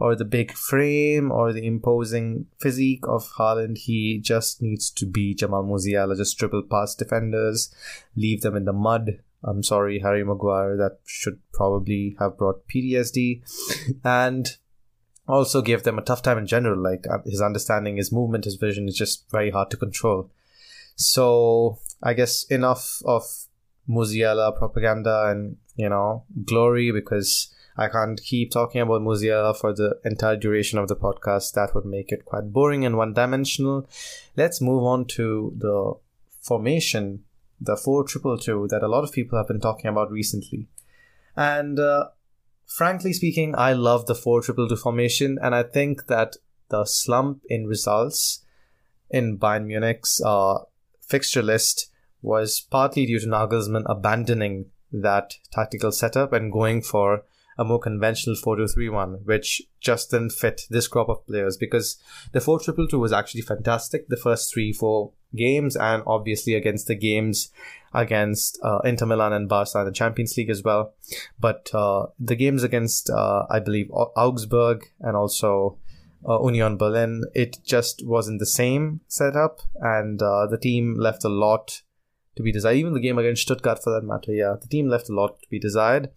or 0.00 0.16
the 0.16 0.24
big 0.24 0.52
frame 0.52 1.30
or 1.30 1.52
the 1.52 1.66
imposing 1.66 2.46
physique 2.58 3.06
of 3.06 3.32
Haaland. 3.38 3.78
He 3.78 4.18
just 4.18 4.60
needs 4.60 4.90
to 4.90 5.06
be 5.06 5.34
Jamal 5.34 5.64
Musiala, 5.64 6.16
just 6.16 6.38
triple 6.38 6.62
past 6.62 6.98
defenders, 6.98 7.72
leave 8.16 8.40
them 8.40 8.56
in 8.56 8.64
the 8.64 8.72
mud 8.72 9.20
I'm 9.44 9.62
sorry, 9.62 10.00
Harry 10.00 10.24
Maguire, 10.24 10.76
that 10.76 10.98
should 11.04 11.38
probably 11.52 12.16
have 12.18 12.36
brought 12.36 12.66
PTSD. 12.66 13.42
And 14.04 14.48
also 15.34 15.62
gave 15.62 15.82
them 15.82 15.98
a 15.98 16.02
tough 16.02 16.22
time 16.22 16.38
in 16.38 16.46
general. 16.46 16.80
Like 16.80 17.06
uh, 17.08 17.18
his 17.24 17.40
understanding, 17.40 17.96
his 17.96 18.12
movement, 18.12 18.44
his 18.44 18.56
vision 18.56 18.88
is 18.88 18.96
just 18.96 19.30
very 19.30 19.50
hard 19.50 19.70
to 19.70 19.76
control. 19.76 20.30
So 20.96 21.78
I 22.02 22.14
guess 22.14 22.44
enough 22.44 23.02
of 23.04 23.22
Musiala 23.88 24.56
propaganda 24.56 25.28
and 25.28 25.56
you 25.76 25.88
know 25.88 26.24
glory 26.44 26.90
because 26.90 27.54
I 27.76 27.88
can't 27.88 28.20
keep 28.20 28.50
talking 28.50 28.80
about 28.80 29.02
Musiala 29.02 29.56
for 29.56 29.72
the 29.72 29.98
entire 30.04 30.36
duration 30.36 30.78
of 30.78 30.88
the 30.88 30.96
podcast. 30.96 31.52
That 31.52 31.74
would 31.74 31.84
make 31.84 32.10
it 32.10 32.24
quite 32.24 32.52
boring 32.52 32.84
and 32.84 32.96
one 32.96 33.14
dimensional. 33.14 33.88
Let's 34.36 34.60
move 34.60 34.82
on 34.82 35.04
to 35.16 35.54
the 35.56 35.94
formation, 36.40 37.24
the 37.60 37.76
four 37.76 38.04
triple 38.04 38.36
two 38.36 38.66
that 38.70 38.82
a 38.82 38.88
lot 38.88 39.04
of 39.04 39.12
people 39.12 39.38
have 39.38 39.46
been 39.46 39.60
talking 39.60 39.86
about 39.86 40.10
recently. 40.10 40.66
And 41.36 41.78
uh, 41.78 42.08
frankly 42.68 43.12
speaking, 43.12 43.54
I 43.56 43.72
love 43.72 44.06
the 44.06 44.14
4 44.14 44.42
triple 44.42 44.68
2 44.68 44.76
formation, 44.76 45.38
and 45.42 45.54
I 45.54 45.64
think 45.64 46.06
that 46.06 46.36
the 46.68 46.84
slump 46.84 47.42
in 47.48 47.66
results 47.66 48.44
in 49.10 49.38
Bayern 49.38 49.66
Munich's 49.66 50.22
uh, 50.24 50.58
fixture 51.00 51.42
list 51.42 51.90
was 52.20 52.60
partly 52.60 53.06
due 53.06 53.18
to 53.20 53.26
Nagelsmann 53.26 53.84
abandoning 53.86 54.66
that 54.92 55.34
tactical 55.50 55.92
setup 55.92 56.32
and 56.32 56.52
going 56.52 56.82
for 56.82 57.24
a 57.58 57.64
more 57.64 57.80
conventional 57.80 58.36
4-2-3-1, 58.36 59.24
which 59.24 59.62
just 59.80 60.10
didn't 60.12 60.30
fit 60.30 60.62
this 60.70 60.86
crop 60.86 61.08
of 61.08 61.26
players 61.26 61.56
because 61.56 62.00
the 62.32 62.38
4-2-2 62.38 62.92
was 62.98 63.12
actually 63.12 63.42
fantastic 63.42 64.08
the 64.08 64.16
first 64.16 64.52
three, 64.52 64.72
four 64.72 65.12
games 65.36 65.76
and 65.76 66.02
obviously 66.06 66.54
against 66.54 66.86
the 66.86 66.94
games 66.94 67.50
against 67.92 68.58
uh, 68.62 68.78
Inter 68.84 69.06
Milan 69.06 69.32
and 69.32 69.48
Barca 69.48 69.80
in 69.80 69.86
the 69.86 69.92
Champions 69.92 70.36
League 70.36 70.50
as 70.50 70.62
well. 70.62 70.94
But 71.38 71.70
uh, 71.74 72.06
the 72.18 72.36
games 72.36 72.62
against, 72.62 73.10
uh, 73.10 73.46
I 73.50 73.58
believe, 73.60 73.90
Augsburg 73.90 74.84
and 75.00 75.16
also 75.16 75.78
uh, 76.28 76.42
Union 76.44 76.76
Berlin, 76.76 77.24
it 77.34 77.58
just 77.64 78.06
wasn't 78.06 78.40
the 78.40 78.46
same 78.46 79.00
setup, 79.08 79.60
and 79.80 80.20
uh, 80.20 80.46
the 80.46 80.58
team 80.58 80.96
left 80.98 81.24
a 81.24 81.28
lot 81.28 81.82
to 82.36 82.42
be 82.42 82.52
desired. 82.52 82.76
Even 82.76 82.94
the 82.94 83.00
game 83.00 83.18
against 83.18 83.42
Stuttgart, 83.42 83.82
for 83.82 83.92
that 83.92 84.06
matter, 84.06 84.32
yeah, 84.32 84.54
the 84.60 84.68
team 84.68 84.88
left 84.88 85.08
a 85.08 85.14
lot 85.14 85.40
to 85.40 85.48
be 85.48 85.58
desired, 85.58 86.10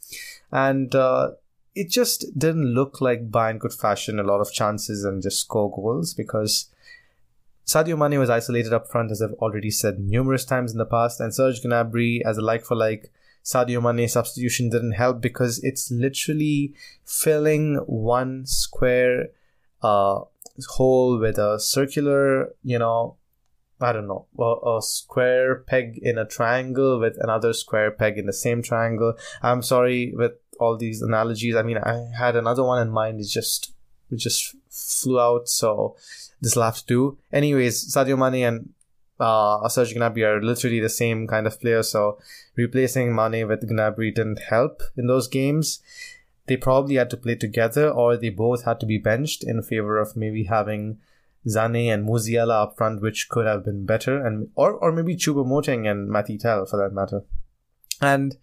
and 0.51 0.93
uh, 0.95 1.31
it 1.75 1.89
just 1.89 2.37
didn't 2.37 2.73
look 2.73 3.01
like 3.01 3.31
Bayern 3.31 3.59
could 3.59 3.73
fashion 3.73 4.19
a 4.19 4.23
lot 4.23 4.41
of 4.41 4.51
chances 4.51 5.03
and 5.03 5.21
just 5.21 5.39
score 5.39 5.71
goals 5.71 6.13
because 6.13 6.69
Sadio 7.65 7.97
Mane 7.97 8.19
was 8.19 8.29
isolated 8.29 8.73
up 8.73 8.89
front, 8.89 9.11
as 9.11 9.21
I've 9.21 9.33
already 9.33 9.71
said 9.71 9.99
numerous 9.99 10.43
times 10.43 10.71
in 10.71 10.77
the 10.77 10.85
past, 10.85 11.19
and 11.19 11.33
Serge 11.33 11.61
Gnabry 11.61 12.21
as 12.25 12.37
a 12.37 12.41
like 12.41 12.65
for 12.65 12.75
like 12.75 13.11
Sadio 13.43 13.81
Mane 13.81 14.07
substitution 14.07 14.69
didn't 14.69 14.93
help 14.93 15.21
because 15.21 15.63
it's 15.63 15.89
literally 15.89 16.73
filling 17.05 17.75
one 17.87 18.45
square 18.45 19.29
uh, 19.81 20.21
hole 20.69 21.17
with 21.17 21.37
a 21.37 21.59
circular, 21.59 22.53
you 22.63 22.77
know, 22.77 23.15
I 23.79 23.93
don't 23.93 24.07
know, 24.07 24.27
a, 24.37 24.77
a, 24.77 24.81
square 24.81 25.55
peg 25.55 25.97
in 26.01 26.19
a 26.19 26.25
triangle 26.25 26.99
with 26.99 27.17
another 27.19 27.51
square 27.53 27.89
peg 27.89 28.17
in 28.17 28.27
the 28.27 28.33
same 28.33 28.61
triangle. 28.61 29.15
I'm 29.41 29.63
sorry 29.63 30.13
with 30.15 30.33
all 30.61 30.77
these 30.77 31.01
analogies. 31.01 31.55
I 31.55 31.63
mean, 31.63 31.77
I 31.77 31.95
had 32.17 32.35
another 32.35 32.63
one 32.63 32.81
in 32.81 32.91
mind. 32.91 33.19
It 33.19 33.27
just 33.27 33.73
it 34.11 34.17
just 34.17 34.55
flew 34.69 35.19
out. 35.19 35.49
So 35.49 35.95
this 36.41 36.55
will 36.55 36.63
have 36.63 36.79
to 36.79 36.85
do. 36.85 37.17
Anyways, 37.33 37.93
Sadio 37.93 38.17
Mane 38.17 38.45
and 38.45 38.69
uh, 39.19 39.67
Serge 39.69 39.93
Gnabry 39.95 40.23
are 40.25 40.41
literally 40.41 40.79
the 40.79 40.89
same 40.89 41.27
kind 41.27 41.47
of 41.47 41.59
player. 41.59 41.83
So 41.83 42.19
replacing 42.55 43.15
Mane 43.15 43.47
with 43.47 43.67
Gnabry 43.69 44.13
didn't 44.13 44.41
help 44.49 44.81
in 44.95 45.07
those 45.07 45.27
games. 45.27 45.81
They 46.47 46.57
probably 46.57 46.95
had 46.95 47.09
to 47.11 47.17
play 47.17 47.35
together, 47.35 47.89
or 47.89 48.17
they 48.17 48.29
both 48.29 48.65
had 48.65 48.79
to 48.79 48.85
be 48.85 48.97
benched 48.97 49.43
in 49.43 49.61
favor 49.61 49.99
of 49.99 50.17
maybe 50.17 50.45
having 50.45 50.97
Sané 51.47 51.85
and 51.93 52.07
Musiala 52.07 52.63
up 52.63 52.77
front, 52.77 53.01
which 53.01 53.29
could 53.29 53.45
have 53.45 53.63
been 53.63 53.85
better, 53.85 54.25
and 54.25 54.49
or 54.55 54.73
or 54.73 54.91
maybe 54.91 55.15
Choupo-Moting 55.15 55.87
and 55.87 56.09
Mathys 56.09 56.41
Tel 56.41 56.65
for 56.65 56.77
that 56.77 56.93
matter. 56.93 57.23
And 58.01 58.37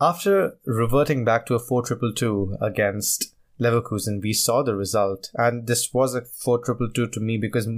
after 0.00 0.58
reverting 0.64 1.24
back 1.24 1.46
to 1.46 1.54
a 1.54 1.60
4-2-2 1.60 2.60
against 2.60 3.34
Leverkusen, 3.60 4.22
we 4.22 4.32
saw 4.32 4.62
the 4.62 4.74
result, 4.74 5.30
and 5.34 5.66
this 5.66 5.92
was 5.92 6.14
a 6.14 6.22
four 6.22 6.58
triple 6.58 6.90
two 6.90 7.06
to 7.08 7.20
me 7.20 7.36
because 7.36 7.68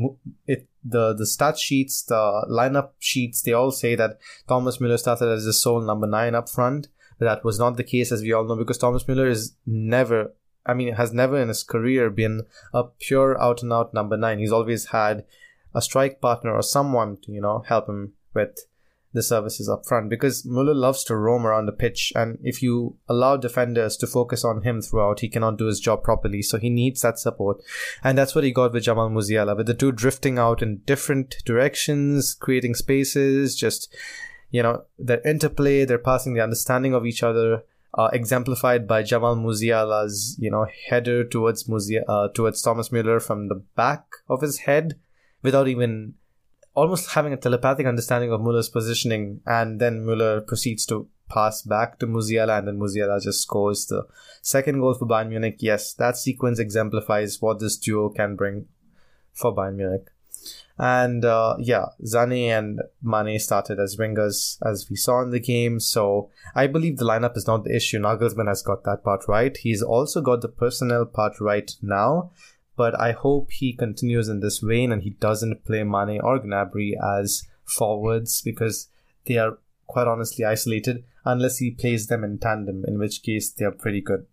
it 0.46 0.68
the 0.84 1.12
the 1.12 1.26
stat 1.26 1.58
sheets, 1.58 2.02
the 2.04 2.46
lineup 2.48 2.90
sheets, 3.00 3.42
they 3.42 3.52
all 3.52 3.72
say 3.72 3.96
that 3.96 4.18
Thomas 4.46 4.78
Müller 4.78 4.98
started 4.98 5.28
as 5.28 5.44
the 5.44 5.52
sole 5.52 5.80
number 5.80 6.06
nine 6.06 6.36
up 6.36 6.48
front. 6.48 6.88
But 7.18 7.26
that 7.26 7.44
was 7.44 7.58
not 7.58 7.76
the 7.76 7.84
case, 7.84 8.12
as 8.12 8.22
we 8.22 8.32
all 8.32 8.44
know, 8.44 8.56
because 8.56 8.78
Thomas 8.78 9.04
Müller 9.04 9.28
is 9.28 9.56
never, 9.66 10.34
I 10.64 10.74
mean, 10.74 10.94
has 10.94 11.12
never 11.12 11.36
in 11.36 11.48
his 11.48 11.62
career 11.64 12.10
been 12.10 12.42
a 12.72 12.84
pure 12.84 13.40
out 13.40 13.62
and 13.62 13.72
out 13.72 13.92
number 13.92 14.16
nine. 14.16 14.38
He's 14.38 14.52
always 14.52 14.86
had 14.86 15.24
a 15.74 15.82
strike 15.82 16.20
partner 16.20 16.52
or 16.52 16.62
someone 16.62 17.16
to 17.22 17.32
you 17.32 17.40
know 17.40 17.64
help 17.66 17.88
him 17.88 18.12
with 18.34 18.66
the 19.12 19.22
services 19.22 19.68
up 19.68 19.84
front 19.86 20.08
because 20.08 20.44
Muller 20.44 20.74
loves 20.74 21.04
to 21.04 21.16
roam 21.16 21.46
around 21.46 21.66
the 21.66 21.72
pitch, 21.72 22.12
and 22.14 22.38
if 22.42 22.62
you 22.62 22.96
allow 23.08 23.36
defenders 23.36 23.96
to 23.98 24.06
focus 24.06 24.44
on 24.44 24.62
him 24.62 24.80
throughout, 24.80 25.20
he 25.20 25.28
cannot 25.28 25.58
do 25.58 25.66
his 25.66 25.80
job 25.80 26.02
properly. 26.02 26.42
So 26.42 26.58
he 26.58 26.70
needs 26.70 27.02
that 27.02 27.18
support, 27.18 27.62
and 28.02 28.16
that's 28.16 28.34
what 28.34 28.44
he 28.44 28.52
got 28.52 28.72
with 28.72 28.84
Jamal 28.84 29.10
Musiala, 29.10 29.56
with 29.56 29.66
the 29.66 29.74
two 29.74 29.92
drifting 29.92 30.38
out 30.38 30.62
in 30.62 30.78
different 30.86 31.36
directions, 31.44 32.34
creating 32.34 32.74
spaces, 32.74 33.54
just 33.54 33.94
you 34.50 34.62
know 34.62 34.84
their 34.98 35.20
interplay, 35.22 35.84
their 35.84 35.98
passing, 35.98 36.34
the 36.34 36.42
understanding 36.42 36.94
of 36.94 37.06
each 37.06 37.22
other. 37.22 37.64
Uh, 37.94 38.08
exemplified 38.14 38.88
by 38.88 39.02
Jamal 39.02 39.36
Musiala's, 39.36 40.34
you 40.38 40.50
know, 40.50 40.66
header 40.88 41.24
towards 41.24 41.70
uh, 42.08 42.28
towards 42.28 42.62
Thomas 42.62 42.88
Müller 42.88 43.20
from 43.20 43.48
the 43.48 43.62
back 43.76 44.06
of 44.30 44.40
his 44.40 44.60
head, 44.60 44.98
without 45.42 45.68
even 45.68 46.14
almost 46.74 47.10
having 47.10 47.32
a 47.32 47.36
telepathic 47.36 47.86
understanding 47.86 48.32
of 48.32 48.40
Muller's 48.40 48.68
positioning, 48.68 49.40
and 49.46 49.80
then 49.80 50.04
Muller 50.04 50.40
proceeds 50.40 50.86
to 50.86 51.08
pass 51.28 51.62
back 51.62 51.98
to 51.98 52.06
Musiala, 52.06 52.58
and 52.58 52.68
then 52.68 52.78
Musiala 52.78 53.22
just 53.22 53.42
scores 53.42 53.86
the 53.86 54.06
second 54.42 54.80
goal 54.80 54.94
for 54.94 55.06
Bayern 55.06 55.28
Munich. 55.28 55.56
Yes, 55.60 55.94
that 55.94 56.16
sequence 56.16 56.58
exemplifies 56.58 57.40
what 57.40 57.60
this 57.60 57.76
duo 57.76 58.08
can 58.10 58.36
bring 58.36 58.66
for 59.32 59.54
Bayern 59.54 59.76
Munich. 59.76 60.08
And 60.78 61.24
uh, 61.24 61.56
yeah, 61.60 61.86
Sané 62.02 62.46
and 62.46 62.80
Mane 63.02 63.38
started 63.38 63.78
as 63.78 63.96
wingers, 63.96 64.58
as 64.66 64.88
we 64.90 64.96
saw 64.96 65.22
in 65.22 65.30
the 65.30 65.38
game. 65.38 65.78
So 65.78 66.30
I 66.54 66.66
believe 66.66 66.96
the 66.96 67.04
lineup 67.04 67.36
is 67.36 67.46
not 67.46 67.64
the 67.64 67.76
issue. 67.76 68.00
Nagelsmann 68.00 68.48
has 68.48 68.62
got 68.62 68.82
that 68.84 69.04
part 69.04 69.28
right. 69.28 69.56
He's 69.56 69.82
also 69.82 70.20
got 70.20 70.40
the 70.40 70.48
personnel 70.48 71.04
part 71.04 71.40
right 71.40 71.70
now 71.82 72.32
but 72.76 72.98
I 72.98 73.12
hope 73.12 73.50
he 73.50 73.72
continues 73.72 74.28
in 74.28 74.40
this 74.40 74.58
vein 74.58 74.92
and 74.92 75.02
he 75.02 75.10
doesn't 75.10 75.64
play 75.64 75.82
Mane 75.82 76.20
or 76.20 76.38
Gnabry 76.40 76.92
as 77.20 77.44
forwards 77.64 78.42
because 78.42 78.88
they 79.26 79.36
are 79.36 79.58
quite 79.86 80.06
honestly 80.06 80.44
isolated 80.44 81.04
unless 81.24 81.58
he 81.58 81.70
plays 81.70 82.06
them 82.06 82.24
in 82.24 82.38
tandem, 82.38 82.84
in 82.86 82.98
which 82.98 83.22
case 83.22 83.50
they 83.50 83.64
are 83.64 83.72
pretty 83.72 84.00
good. 84.00 84.26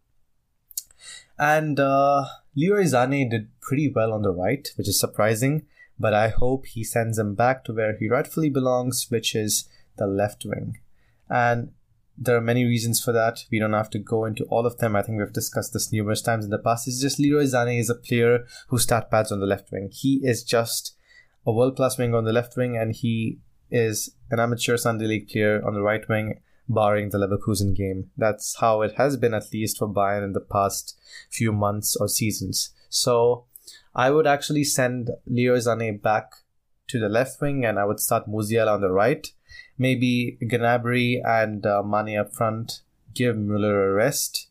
And 1.38 1.80
uh, 1.80 2.26
Leroy 2.56 2.84
Sané 2.84 3.30
did 3.30 3.50
pretty 3.62 3.90
well 3.90 4.12
on 4.12 4.24
the 4.24 4.32
right, 4.32 4.68
which 4.76 4.88
is 4.88 5.00
surprising, 5.00 5.66
but 6.00 6.14
I 6.14 6.30
hope 6.30 6.66
he 6.66 6.84
sends 6.84 7.18
him 7.18 7.36
back 7.36 7.64
to 7.66 7.74
where 7.74 7.96
he 7.96 8.10
rightfully 8.10 8.50
belongs, 8.50 9.08
which 9.10 9.36
is 9.36 9.68
the 9.98 10.08
left 10.08 10.46
wing. 10.46 10.80
And 11.30 11.72
there 12.22 12.36
are 12.36 12.42
many 12.42 12.66
reasons 12.66 13.02
for 13.02 13.14
that. 13.14 13.46
We 13.50 13.60
don't 13.60 13.74
have 13.74 13.90
to 13.92 14.00
go 14.00 14.26
into 14.26 14.44
all 14.46 14.66
of 14.66 14.78
them. 14.78 14.96
I 14.96 15.02
think 15.02 15.18
we've 15.18 15.32
discussed 15.32 15.72
this 15.72 15.92
numerous 15.92 16.22
times 16.22 16.44
in 16.44 16.52
the 16.52 16.60
past. 16.60 16.88
It's 16.88 17.02
just 17.02 17.20
Leroy 17.20 17.44
Sané 17.44 17.80
is 17.80 17.90
a 17.90 17.96
player 17.96 18.46
who 18.68 18.78
start 18.78 19.10
pads 19.10 19.32
on 19.32 19.40
the 19.40 19.46
left 19.46 19.72
wing. 19.72 19.90
He 19.92 20.20
is 20.24 20.44
just 20.44 20.98
a 21.46 21.52
world 21.52 21.78
class 21.78 21.98
winger 21.98 22.18
on 22.18 22.26
the 22.26 22.34
left 22.34 22.58
wing, 22.58 22.76
and 22.76 22.94
he 22.94 23.40
is 23.72 24.16
an 24.30 24.40
amateur 24.40 24.76
Sunday 24.76 25.06
League 25.06 25.30
player 25.30 25.66
on 25.66 25.74
the 25.74 25.82
right 25.82 26.08
wing, 26.10 26.42
barring 26.68 27.10
the 27.10 27.18
Leverkusen 27.18 27.74
game. 27.74 28.12
That's 28.18 28.58
how 28.60 28.82
it 28.82 28.96
has 28.98 29.16
been, 29.16 29.34
at 29.34 29.54
least 29.54 29.78
for 29.78 29.88
Bayern 29.88 30.24
in 30.24 30.34
the 30.34 30.42
past 30.42 31.00
few 31.30 31.54
months 31.54 31.96
or 31.96 32.10
seasons. 32.10 32.72
So 32.90 33.46
I 33.96 34.12
would 34.12 34.28
actually 34.28 34.66
send 34.66 35.12
Leroy 35.26 35.60
Sané 35.60 36.02
back 36.02 36.34
to 36.90 37.00
the 37.00 37.10
left 37.10 37.40
wing, 37.40 37.64
and 37.64 37.80
I 37.80 37.86
would 37.86 38.02
start 38.02 38.28
Musiala 38.28 38.74
on 38.74 38.82
the 38.82 38.92
right 38.92 39.26
maybe 39.80 40.38
Gnabry 40.42 41.20
and 41.26 41.66
uh, 41.66 41.82
Mane 41.82 42.20
up 42.20 42.34
front 42.34 42.82
give 43.16 43.36
Muller 43.36 43.90
a 43.90 43.94
rest. 43.94 44.50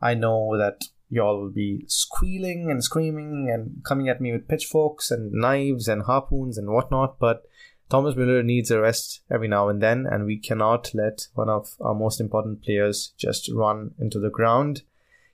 I 0.00 0.14
know 0.14 0.56
that 0.56 0.84
y'all 1.10 1.40
will 1.40 1.50
be 1.50 1.84
squealing 1.88 2.70
and 2.70 2.82
screaming 2.82 3.50
and 3.52 3.84
coming 3.84 4.08
at 4.08 4.20
me 4.20 4.32
with 4.32 4.48
pitchforks 4.48 5.10
and 5.10 5.32
knives 5.32 5.88
and 5.88 6.04
harpoons 6.04 6.56
and 6.56 6.70
whatnot, 6.70 7.18
but 7.18 7.44
Thomas 7.90 8.14
Müller 8.14 8.44
needs 8.44 8.70
a 8.70 8.80
rest 8.80 9.20
every 9.28 9.48
now 9.48 9.68
and 9.68 9.82
then, 9.82 10.06
and 10.06 10.24
we 10.24 10.38
cannot 10.38 10.94
let 10.94 11.26
one 11.34 11.48
of 11.48 11.74
our 11.80 11.94
most 11.94 12.20
important 12.20 12.62
players 12.62 13.12
just 13.18 13.50
run 13.52 13.94
into 13.98 14.20
the 14.20 14.30
ground. 14.30 14.82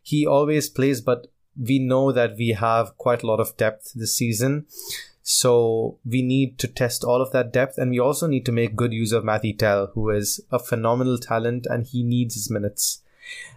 He 0.03 0.27
always 0.27 0.71
plays, 0.71 1.03
but 1.03 1.27
we 1.61 1.79
know 1.79 2.13
that 2.13 2.37
we 2.39 2.51
have 2.51 2.97
quite 2.97 3.23
a 3.23 3.27
lot 3.27 3.41
of 3.41 3.57
depth 3.59 3.93
this 3.95 4.17
season. 4.17 4.67
So 5.29 5.99
we 6.05 6.23
need 6.23 6.57
to 6.61 6.69
test 6.69 7.03
all 7.03 7.21
of 7.21 7.33
that 7.33 7.53
depth, 7.53 7.79
and 7.79 7.91
we 7.91 7.99
also 7.99 8.29
need 8.29 8.47
to 8.47 8.53
make 8.53 8.77
good 8.77 8.93
use 8.93 9.11
of 9.11 9.25
Mathys 9.25 9.59
Tel, 9.59 9.89
who 9.89 10.09
is 10.11 10.41
a 10.53 10.61
phenomenal 10.61 11.19
talent, 11.19 11.67
and 11.69 11.85
he 11.85 12.05
needs 12.05 12.35
his 12.35 12.49
minutes. 12.49 13.03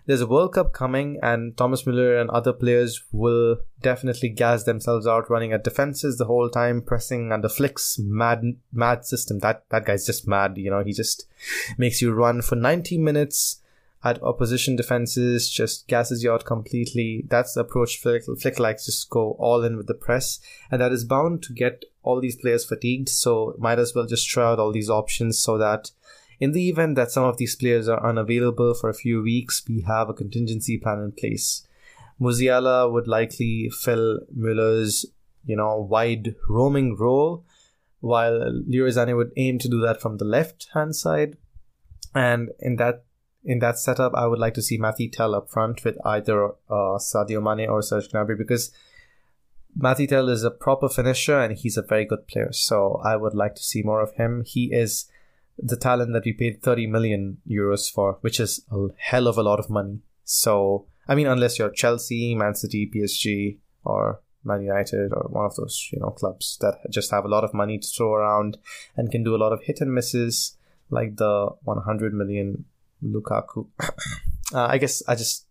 There's 0.07 0.21
a 0.21 0.25
World 0.25 0.55
Cup 0.55 0.73
coming, 0.73 1.19
and 1.21 1.55
Thomas 1.55 1.83
Müller 1.83 2.19
and 2.19 2.27
other 2.31 2.53
players 2.53 3.03
will 3.11 3.57
definitely 3.83 4.29
gas 4.29 4.63
themselves 4.63 5.05
out 5.05 5.29
running 5.29 5.53
at 5.53 5.63
defenses 5.63 6.17
the 6.17 6.25
whole 6.25 6.49
time, 6.49 6.81
pressing 6.81 7.31
under 7.31 7.47
Flick's, 7.47 7.99
mad, 7.99 8.41
mad 8.73 9.05
system. 9.05 9.37
That 9.37 9.69
that 9.69 9.85
guy's 9.85 10.07
just 10.07 10.27
mad. 10.27 10.57
You 10.57 10.71
know, 10.71 10.83
he 10.83 10.91
just 10.91 11.27
makes 11.77 12.01
you 12.01 12.11
run 12.13 12.41
for 12.41 12.55
90 12.55 12.97
minutes 12.97 13.61
at 14.03 14.21
opposition 14.23 14.75
defenses, 14.75 15.49
just 15.49 15.87
gasses 15.87 16.23
you 16.23 16.31
out 16.31 16.45
completely. 16.45 17.25
That's 17.27 17.53
the 17.53 17.61
approach 17.61 17.97
Flick, 17.97 18.23
Flick 18.39 18.57
likes, 18.59 18.85
just 18.85 19.09
go 19.09 19.31
all 19.39 19.63
in 19.63 19.75
with 19.75 19.87
the 19.87 19.93
press, 19.93 20.39
and 20.71 20.81
that 20.81 20.93
is 20.93 21.03
bound 21.03 21.43
to 21.43 21.53
get 21.53 21.83
all 22.01 22.21
these 22.21 22.37
players 22.37 22.63
fatigued. 22.65 23.09
So 23.09 23.55
might 23.57 23.79
as 23.79 23.93
well 23.93 24.05
just 24.05 24.29
try 24.29 24.51
out 24.51 24.59
all 24.59 24.71
these 24.71 24.89
options 24.89 25.37
so 25.37 25.57
that 25.57 25.91
in 26.39 26.53
the 26.53 26.69
event 26.69 26.95
that 26.95 27.11
some 27.11 27.25
of 27.25 27.37
these 27.37 27.55
players 27.55 27.89
are 27.89 28.05
unavailable 28.05 28.73
for 28.73 28.89
a 28.89 28.93
few 28.93 29.21
weeks, 29.21 29.63
we 29.67 29.81
have 29.81 30.09
a 30.09 30.13
contingency 30.13 30.77
plan 30.77 30.99
in 30.99 31.11
place. 31.11 31.67
Musiala 32.19 32.91
would 32.91 33.07
likely 33.07 33.69
fill 33.81 34.21
Müller's, 34.37 35.05
you 35.45 35.57
know, 35.57 35.77
wide 35.77 36.35
roaming 36.47 36.95
role, 36.95 37.43
while 37.99 38.51
Leroy 38.65 39.15
would 39.15 39.33
aim 39.35 39.59
to 39.59 39.67
do 39.67 39.81
that 39.81 40.01
from 40.01 40.17
the 40.17 40.25
left 40.25 40.67
hand 40.73 40.95
side. 40.95 41.35
And 42.15 42.49
in 42.59 42.77
that 42.77 43.03
in 43.43 43.59
that 43.59 43.79
setup, 43.79 44.13
I 44.15 44.27
would 44.27 44.39
like 44.39 44.53
to 44.55 44.61
see 44.61 44.77
Mathys 44.77 45.13
Tel 45.13 45.33
up 45.33 45.49
front 45.49 45.83
with 45.83 45.97
either 46.05 46.47
uh, 46.47 46.97
Sadio 46.99 47.41
Mane 47.41 47.69
or 47.69 47.81
Serge 47.81 48.09
Gnabry 48.09 48.37
because 48.37 48.71
Mathys 49.77 50.09
Tel 50.09 50.29
is 50.29 50.43
a 50.43 50.51
proper 50.51 50.89
finisher 50.89 51.39
and 51.39 51.57
he's 51.57 51.77
a 51.77 51.81
very 51.81 52.05
good 52.05 52.27
player. 52.27 52.51
So 52.51 53.01
I 53.03 53.15
would 53.15 53.35
like 53.35 53.55
to 53.55 53.63
see 53.63 53.81
more 53.81 54.01
of 54.01 54.13
him. 54.15 54.43
He 54.45 54.73
is 54.73 55.05
the 55.57 55.77
talent 55.77 56.13
that 56.13 56.25
we 56.25 56.33
paid 56.33 56.61
30 56.61 56.87
million 56.87 57.37
euros 57.49 57.91
for, 57.91 58.17
which 58.21 58.39
is 58.39 58.65
a 58.71 58.87
hell 58.97 59.27
of 59.27 59.37
a 59.37 59.43
lot 59.43 59.59
of 59.59 59.69
money. 59.69 59.99
So, 60.23 60.85
I 61.07 61.15
mean, 61.15 61.27
unless 61.27 61.59
you're 61.59 61.69
Chelsea, 61.69 62.35
Man 62.35 62.55
City, 62.55 62.89
PSG, 62.93 63.57
or 63.83 64.21
Man 64.43 64.61
United, 64.61 65.11
or 65.13 65.27
one 65.29 65.45
of 65.45 65.55
those, 65.55 65.89
you 65.91 65.99
know, 65.99 66.11
clubs 66.11 66.57
that 66.61 66.79
just 66.89 67.11
have 67.11 67.25
a 67.25 67.29
lot 67.29 67.43
of 67.43 67.53
money 67.53 67.77
to 67.77 67.87
throw 67.87 68.13
around 68.13 68.57
and 68.95 69.11
can 69.11 69.23
do 69.23 69.35
a 69.35 69.37
lot 69.37 69.53
of 69.53 69.63
hit 69.63 69.81
and 69.81 69.93
misses, 69.93 70.57
like 70.89 71.17
the 71.17 71.49
100 71.63 72.13
million 72.13 72.65
Lukaku. 73.03 73.67
uh, 74.53 74.65
I 74.65 74.77
guess 74.77 75.03
I 75.07 75.15
just 75.15 75.45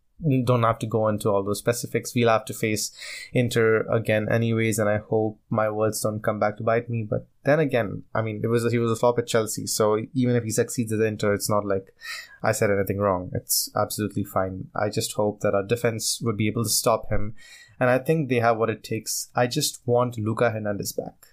don't 0.44 0.64
have 0.64 0.78
to 0.80 0.86
go 0.86 1.08
into 1.08 1.30
all 1.30 1.44
those 1.44 1.60
specifics. 1.60 2.14
We'll 2.14 2.28
have 2.28 2.44
to 2.46 2.54
face 2.54 2.90
Inter 3.32 3.86
again, 3.90 4.28
anyways, 4.30 4.78
and 4.78 4.88
I 4.88 4.98
hope 4.98 5.38
my 5.48 5.70
words 5.70 6.00
don't 6.00 6.22
come 6.22 6.40
back 6.40 6.56
to 6.56 6.64
bite 6.64 6.90
me. 6.90 7.06
But 7.08 7.26
then 7.44 7.60
again, 7.60 8.02
I 8.14 8.22
mean, 8.22 8.40
it 8.42 8.48
was 8.48 8.64
a, 8.64 8.70
he 8.70 8.78
was 8.78 8.90
a 8.90 8.96
flop 8.96 9.18
at 9.18 9.28
Chelsea, 9.28 9.66
so 9.66 9.98
even 10.14 10.34
if 10.34 10.44
he 10.44 10.50
succeeds 10.50 10.92
at 10.92 11.00
Inter, 11.00 11.34
it's 11.34 11.48
not 11.48 11.64
like 11.64 11.94
I 12.42 12.52
said 12.52 12.70
anything 12.70 12.98
wrong. 12.98 13.30
It's 13.32 13.70
absolutely 13.76 14.24
fine. 14.24 14.68
I 14.74 14.88
just 14.88 15.12
hope 15.12 15.40
that 15.40 15.54
our 15.54 15.64
defense 15.64 16.20
would 16.22 16.36
be 16.36 16.48
able 16.48 16.64
to 16.64 16.70
stop 16.70 17.10
him, 17.10 17.34
and 17.78 17.88
I 17.88 17.98
think 17.98 18.28
they 18.28 18.40
have 18.40 18.58
what 18.58 18.70
it 18.70 18.82
takes. 18.82 19.30
I 19.36 19.46
just 19.46 19.80
want 19.86 20.18
Luca 20.18 20.50
Hernandez 20.50 20.92
back. 20.92 21.28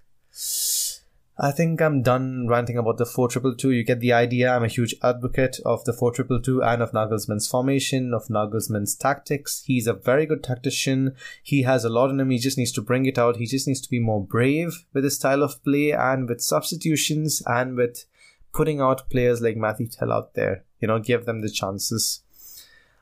I 1.38 1.52
think 1.52 1.82
I'm 1.82 2.02
done 2.02 2.48
ranting 2.48 2.78
about 2.78 2.98
the 2.98 3.06
4222. 3.06 3.72
You 3.72 3.84
get 3.84 4.00
the 4.00 4.14
idea. 4.14 4.56
I'm 4.56 4.64
a 4.64 4.70
huge 4.70 4.96
advocate 5.04 5.60
of 5.66 5.84
the 5.84 5.92
4222 5.92 6.64
and 6.64 6.82
of 6.82 6.94
Nagelsmann's 6.94 7.46
formation, 7.46 8.14
of 8.14 8.30
Nagelsmann's 8.30 8.96
tactics. 8.96 9.62
He's 9.66 9.86
a 9.86 9.94
very 9.94 10.26
good 10.26 10.46
tactician. 10.46 11.14
He 11.44 11.64
has 11.64 11.84
a 11.84 11.90
lot 11.90 12.10
in 12.10 12.22
him. 12.22 12.30
He 12.30 12.40
just 12.40 12.58
needs 12.58 12.72
to 12.74 12.82
bring 12.82 13.06
it 13.06 13.20
out. 13.20 13.36
He 13.36 13.48
just 13.48 13.68
needs 13.68 13.82
to 13.82 13.90
be 13.90 14.00
more 14.00 14.24
brave 14.24 14.86
with 14.94 15.04
his 15.04 15.18
style 15.18 15.44
of 15.44 15.62
play 15.66 15.92
and 15.92 16.30
with 16.30 16.40
substitutions 16.40 17.44
and 17.46 17.76
with 17.76 18.06
putting 18.54 18.80
out 18.80 19.10
players 19.10 19.42
like 19.42 19.58
Mathys 19.58 19.98
Tel 19.98 20.14
out 20.14 20.36
there. 20.36 20.64
You 20.80 20.88
know, 20.88 21.00
give 21.00 21.26
them 21.26 21.42
the 21.42 21.50
chances. 21.50 22.22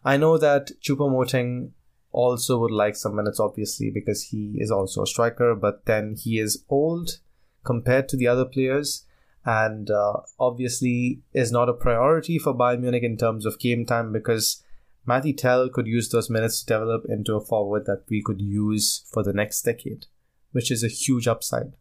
I 0.03 0.17
know 0.17 0.39
that 0.39 0.71
Choupo-Moting 0.81 1.71
also 2.11 2.57
would 2.59 2.71
like 2.71 2.95
some 2.95 3.15
minutes, 3.15 3.39
obviously, 3.39 3.91
because 3.91 4.23
he 4.23 4.55
is 4.57 4.71
also 4.71 5.03
a 5.03 5.07
striker, 5.07 5.53
but 5.53 5.85
then 5.85 6.15
he 6.15 6.39
is 6.39 6.63
old 6.67 7.19
compared 7.63 8.09
to 8.09 8.17
the 8.17 8.27
other 8.27 8.45
players 8.45 9.05
and 9.45 9.89
uh, 9.91 10.13
obviously 10.39 11.21
is 11.33 11.51
not 11.51 11.69
a 11.69 11.73
priority 11.73 12.39
for 12.39 12.53
Bayern 12.53 12.81
Munich 12.81 13.03
in 13.03 13.17
terms 13.17 13.45
of 13.45 13.59
game 13.59 13.85
time 13.85 14.13
because 14.13 14.63
Mathys 15.07 15.37
Tel 15.37 15.69
could 15.69 15.87
use 15.87 16.09
those 16.09 16.29
minutes 16.29 16.61
to 16.61 16.65
develop 16.65 17.05
into 17.09 17.35
a 17.35 17.41
forward 17.41 17.85
that 17.85 18.03
we 18.09 18.21
could 18.21 18.41
use 18.41 19.03
for 19.11 19.21
the 19.21 19.33
next 19.33 19.63
decade, 19.63 20.05
which 20.51 20.71
is 20.71 20.83
a 20.83 20.87
huge 20.87 21.27
upside. 21.27 21.73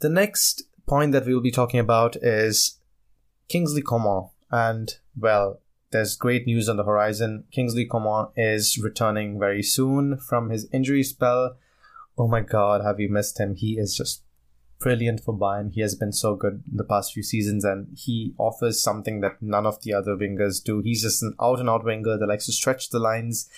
The 0.00 0.08
next 0.08 0.62
point 0.86 1.12
that 1.12 1.26
we 1.26 1.34
will 1.34 1.40
be 1.40 1.50
talking 1.50 1.78
about 1.78 2.16
is 2.16 2.78
Kingsley 3.48 3.82
Coman. 3.82 4.30
And, 4.50 4.94
well, 5.16 5.60
there's 5.90 6.16
great 6.16 6.46
news 6.46 6.68
on 6.68 6.76
the 6.76 6.84
horizon. 6.84 7.44
Kingsley 7.52 7.84
Coman 7.84 8.28
is 8.36 8.78
returning 8.78 9.38
very 9.38 9.62
soon 9.62 10.16
from 10.16 10.50
his 10.50 10.68
injury 10.72 11.02
spell 11.02 11.56
oh 12.18 12.28
my 12.28 12.40
god, 12.40 12.82
have 12.84 13.00
you 13.00 13.08
missed 13.08 13.38
him? 13.38 13.54
He 13.54 13.78
is 13.78 13.96
just 13.96 14.22
brilliant 14.78 15.20
for 15.20 15.34
Bayern. 15.34 15.72
He 15.72 15.80
has 15.80 15.94
been 15.94 16.12
so 16.12 16.34
good 16.34 16.62
in 16.70 16.76
the 16.76 16.84
past 16.84 17.12
few 17.12 17.22
seasons 17.22 17.64
and 17.64 17.88
he 17.96 18.34
offers 18.38 18.82
something 18.82 19.20
that 19.20 19.40
none 19.40 19.66
of 19.66 19.82
the 19.82 19.92
other 19.92 20.16
wingers 20.16 20.62
do. 20.62 20.80
He's 20.80 21.02
just 21.02 21.22
an 21.22 21.34
out 21.40 21.60
and 21.60 21.68
out 21.68 21.84
winger 21.84 22.16
that 22.16 22.26
likes 22.26 22.46
to 22.46 22.52
stretch 22.52 22.90
the 22.90 22.98
lines 22.98 23.48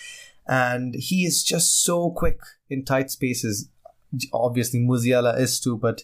and 0.47 0.95
he 0.95 1.25
is 1.25 1.43
just 1.43 1.85
so 1.85 2.11
quick 2.11 2.41
in 2.69 2.85
tight 2.85 3.11
spaces. 3.11 3.69
Obviously, 4.33 4.81
Musiala 4.81 5.39
is 5.39 5.61
too, 5.61 5.77
but 5.77 6.03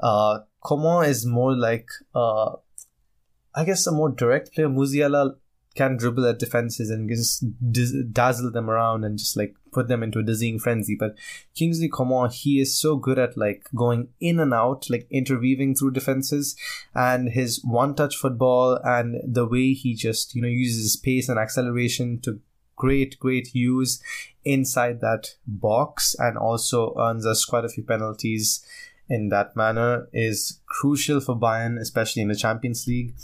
uh, 0.00 0.40
Coman 0.60 1.08
is 1.08 1.26
more 1.26 1.56
like, 1.56 1.88
uh, 2.14 2.52
I 3.54 3.64
guess, 3.64 3.86
a 3.86 3.92
more 3.92 4.10
direct 4.10 4.54
player. 4.54 4.68
Musiala 4.68 5.36
can 5.74 5.96
dribble 5.96 6.26
at 6.26 6.38
defenses 6.38 6.90
and 6.90 7.10
just 7.10 7.44
dazzle 8.12 8.50
them 8.50 8.70
around 8.70 9.04
and 9.04 9.18
just 9.18 9.36
like 9.36 9.56
put 9.72 9.88
them 9.88 10.02
into 10.02 10.20
a 10.20 10.22
dizzying 10.22 10.58
frenzy. 10.58 10.96
But 10.98 11.16
Kingsley 11.54 11.88
Coman, 11.88 12.30
he 12.30 12.60
is 12.60 12.78
so 12.78 12.96
good 12.96 13.18
at 13.18 13.36
like 13.36 13.68
going 13.74 14.08
in 14.20 14.38
and 14.38 14.54
out, 14.54 14.88
like 14.88 15.06
interweaving 15.10 15.74
through 15.74 15.92
defenses, 15.92 16.56
and 16.94 17.30
his 17.30 17.60
one-touch 17.64 18.16
football 18.16 18.78
and 18.84 19.16
the 19.26 19.46
way 19.46 19.72
he 19.72 19.94
just 19.94 20.34
you 20.34 20.42
know 20.42 20.48
uses 20.48 20.82
his 20.82 20.96
pace 20.96 21.28
and 21.28 21.38
acceleration 21.38 22.20
to 22.20 22.40
great 22.76 23.16
great 23.20 23.54
use 23.54 24.02
inside 24.44 25.00
that 25.00 25.34
box 25.46 26.16
and 26.18 26.36
also 26.36 26.92
earns 26.98 27.24
us 27.24 27.44
quite 27.44 27.64
a 27.64 27.68
few 27.68 27.84
penalties 27.84 28.64
in 29.08 29.28
that 29.28 29.54
manner 29.54 30.08
is 30.12 30.60
crucial 30.66 31.20
for 31.20 31.36
Bayern, 31.36 31.78
especially 31.78 32.22
in 32.22 32.28
the 32.28 32.34
Champions 32.34 32.86
League. 32.86 33.14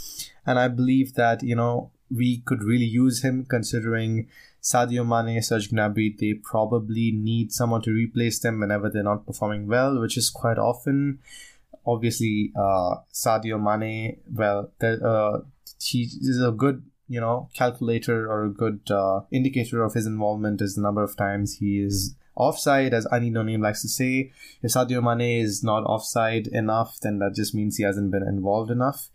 And 0.46 0.58
I 0.58 0.68
believe 0.68 1.14
that, 1.14 1.42
you 1.42 1.56
know, 1.56 1.90
we 2.10 2.38
could 2.38 2.62
really 2.62 2.84
use 2.84 3.22
him 3.22 3.44
considering 3.48 4.28
Sadio 4.62 5.06
Mane, 5.06 5.40
Serge 5.42 5.70
Gnabry, 5.70 6.16
they 6.18 6.34
probably 6.34 7.12
need 7.12 7.52
someone 7.52 7.82
to 7.82 7.90
replace 7.90 8.38
them 8.40 8.60
whenever 8.60 8.90
they're 8.90 9.02
not 9.02 9.26
performing 9.26 9.66
well, 9.66 9.98
which 10.00 10.16
is 10.16 10.28
quite 10.28 10.58
often. 10.58 11.20
Obviously, 11.86 12.52
uh, 12.56 12.96
Sadio 13.12 13.58
Mane, 13.58 14.18
well, 14.30 14.70
uh, 14.82 15.38
he 15.80 16.02
is 16.02 16.42
a 16.42 16.50
good, 16.50 16.84
you 17.08 17.20
know, 17.20 17.48
calculator 17.54 18.30
or 18.30 18.44
a 18.44 18.50
good 18.50 18.80
uh, 18.90 19.20
indicator 19.30 19.82
of 19.82 19.94
his 19.94 20.06
involvement 20.06 20.60
is 20.60 20.74
the 20.74 20.82
number 20.82 21.02
of 21.02 21.16
times 21.16 21.56
he 21.56 21.80
is 21.80 22.14
offside, 22.34 22.92
as 22.92 23.06
Nonim 23.06 23.62
likes 23.62 23.82
to 23.82 23.88
say. 23.88 24.32
If 24.62 24.72
Sadio 24.72 25.02
Mane 25.02 25.42
is 25.42 25.64
not 25.64 25.84
offside 25.84 26.48
enough, 26.48 26.98
then 27.00 27.18
that 27.20 27.34
just 27.34 27.54
means 27.54 27.76
he 27.76 27.84
hasn't 27.84 28.10
been 28.10 28.26
involved 28.26 28.70
enough. 28.70 29.08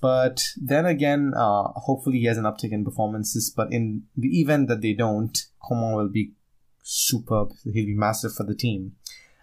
But 0.00 0.42
then 0.56 0.86
again, 0.86 1.32
uh, 1.36 1.64
hopefully 1.74 2.18
he 2.18 2.26
has 2.26 2.36
an 2.36 2.44
uptick 2.44 2.72
in 2.72 2.84
performances. 2.84 3.52
But 3.54 3.72
in 3.72 4.04
the 4.16 4.40
event 4.40 4.68
that 4.68 4.80
they 4.80 4.92
don't, 4.92 5.36
Coman 5.66 5.94
will 5.94 6.08
be 6.08 6.32
superb. 6.82 7.52
He'll 7.64 7.86
be 7.86 7.94
massive 7.94 8.34
for 8.34 8.44
the 8.44 8.54
team. 8.54 8.92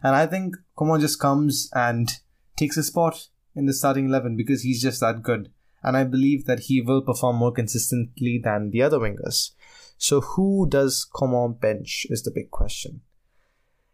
And 0.04 0.16
I 0.16 0.28
think 0.28 0.56
Coman 0.76 1.02
just 1.02 1.20
comes 1.20 1.70
and 1.74 2.12
takes 2.56 2.78
a 2.78 2.84
spot 2.84 3.28
in 3.56 3.66
the 3.66 3.74
starting 3.74 4.08
11 4.08 4.36
because 4.36 4.62
he's 4.62 4.82
just 4.82 5.00
that 5.02 5.24
good. 5.24 5.52
And 5.84 5.98
I 5.98 6.04
believe 6.04 6.46
that 6.46 6.62
he 6.62 6.82
will 6.82 7.02
perform 7.02 7.38
more 7.38 7.52
consistently 7.52 8.40
than 8.44 8.70
the 8.70 8.84
other 8.84 9.00
wingers. 9.00 9.52
So 9.98 10.22
who 10.22 10.68
does 10.70 11.06
Coman 11.06 11.54
bench 11.54 12.06
is 12.10 12.24
the 12.24 12.32
big 12.32 12.52
question. 12.52 13.02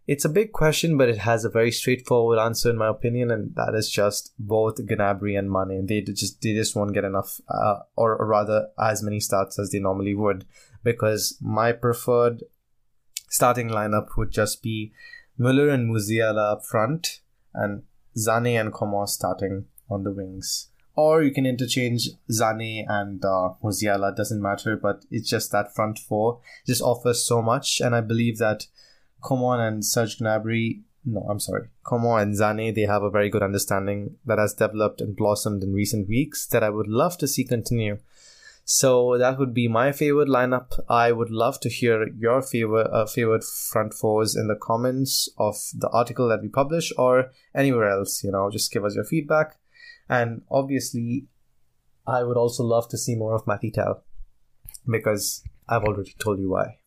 It's 0.07 0.23
a 0.23 0.29
big 0.29 0.53
question, 0.53 0.97
but 0.97 1.09
it 1.09 1.17
has 1.17 1.43
a 1.43 1.49
very 1.49 1.69
straightforward 1.69 2.39
answer 2.39 2.69
in 2.69 2.77
my 2.77 2.87
opinion, 2.87 3.29
and 3.29 3.53
that 3.55 3.75
is 3.75 3.89
just 3.89 4.31
both 4.39 4.77
Gnabry 4.77 5.37
and 5.37 5.51
Mane. 5.51 5.85
They 5.85 5.99
just 5.99 6.41
they 6.41 6.53
just 6.53 6.77
won't 6.77 6.93
get 6.93 7.03
enough, 7.03 7.41
uh, 7.49 7.79
or, 7.97 8.15
rather, 8.25 8.69
as 8.79 9.03
many 9.03 9.19
starts 9.19 9.59
as 9.59 9.71
they 9.71 9.79
normally 9.79 10.15
would, 10.15 10.45
because 10.81 11.37
my 11.41 11.73
preferred 11.73 12.43
starting 13.29 13.67
lineup 13.69 14.15
would 14.15 14.31
just 14.31 14.63
be 14.63 14.93
Müller 15.37 15.73
and 15.73 15.93
Musiala 15.93 16.53
up 16.53 16.65
front, 16.65 17.19
and 17.53 17.83
Sané 18.15 18.59
and 18.59 18.71
Coman 18.71 19.07
starting 19.07 19.65
on 19.89 20.03
the 20.03 20.11
wings. 20.11 20.69
Or 20.95 21.21
you 21.21 21.31
can 21.31 21.45
interchange 21.45 22.09
Sané 22.31 22.85
and 22.87 23.23
uh, 23.25 23.49
Musiala, 23.61 24.15
doesn't 24.15 24.41
matter, 24.41 24.77
but 24.77 25.03
it's 25.11 25.29
just 25.29 25.51
that 25.51 25.75
front 25.75 25.99
four 25.99 26.39
just 26.65 26.81
offers 26.81 27.27
so 27.27 27.41
much, 27.41 27.81
and 27.81 27.93
I 27.93 27.99
believe 27.99 28.37
that 28.37 28.67
Coman 29.27 29.59
and 29.59 29.85
Serge 29.85 30.19
Gnabry 30.19 30.83
no, 31.09 31.21
I'm 31.29 31.39
sorry, 31.39 31.69
Coman 31.83 32.21
and 32.21 32.33
Sané, 32.35 32.75
they 32.75 32.81
have 32.81 33.01
a 33.01 33.09
very 33.09 33.29
good 33.29 33.41
understanding 33.41 34.17
that 34.25 34.39
has 34.39 34.53
developed 34.53 34.99
and 34.99 35.15
blossomed 35.15 35.63
in 35.63 35.73
recent 35.73 36.09
weeks 36.09 36.45
that 36.47 36.63
I 36.63 36.69
would 36.69 36.87
love 36.87 37.17
to 37.19 37.27
see 37.27 37.45
continue. 37.45 37.97
So 38.65 39.17
that 39.17 39.39
would 39.39 39.53
be 39.53 39.69
my 39.69 39.93
favorite 39.93 40.27
lineup. 40.27 40.77
I 40.89 41.13
would 41.13 41.31
love 41.31 41.61
to 41.61 41.69
hear 41.69 42.09
your 42.09 42.41
favorite 42.41 42.89
uh, 42.91 43.05
favorite 43.05 43.45
front 43.45 43.93
fours 43.93 44.35
in 44.35 44.47
the 44.47 44.57
comments 44.61 45.29
of 45.37 45.55
the 45.73 45.87
article 45.89 46.27
that 46.27 46.41
we 46.41 46.49
publish 46.49 46.91
or 46.97 47.31
anywhere 47.55 47.89
else. 47.89 48.25
You 48.25 48.31
know, 48.31 48.49
just 48.51 48.73
give 48.73 48.83
us 48.83 48.95
your 48.95 49.05
feedback. 49.05 49.57
And 50.09 50.41
obviously, 50.51 51.27
I 52.05 52.23
would 52.23 52.35
also 52.35 52.63
love 52.63 52.89
to 52.89 52.97
see 52.97 53.15
more 53.15 53.33
of 53.33 53.45
Mathys 53.45 53.75
Tel 53.75 54.03
because 54.85 55.41
I've 55.69 55.83
already 55.83 56.13
told 56.19 56.39
you 56.39 56.49
why. 56.49 56.79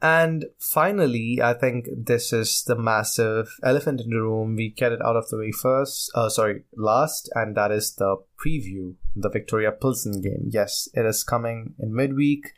And 0.00 0.46
finally, 0.58 1.40
I 1.42 1.54
think 1.54 1.88
this 1.92 2.32
is 2.32 2.62
the 2.62 2.76
massive 2.76 3.56
elephant 3.64 4.00
in 4.00 4.10
the 4.10 4.20
room. 4.20 4.54
We 4.54 4.70
get 4.70 4.92
it 4.92 5.02
out 5.02 5.16
of 5.16 5.28
the 5.28 5.38
way 5.38 5.50
first, 5.50 6.12
uh, 6.14 6.28
sorry, 6.28 6.62
last, 6.76 7.28
and 7.34 7.56
that 7.56 7.72
is 7.72 7.94
the 7.94 8.16
preview, 8.38 8.94
the 9.16 9.28
Viktoria 9.28 9.72
Pilsen 9.80 10.20
game. 10.20 10.50
Yes, 10.50 10.88
it 10.94 11.04
is 11.04 11.24
coming 11.24 11.74
in 11.80 11.92
midweek, 11.92 12.52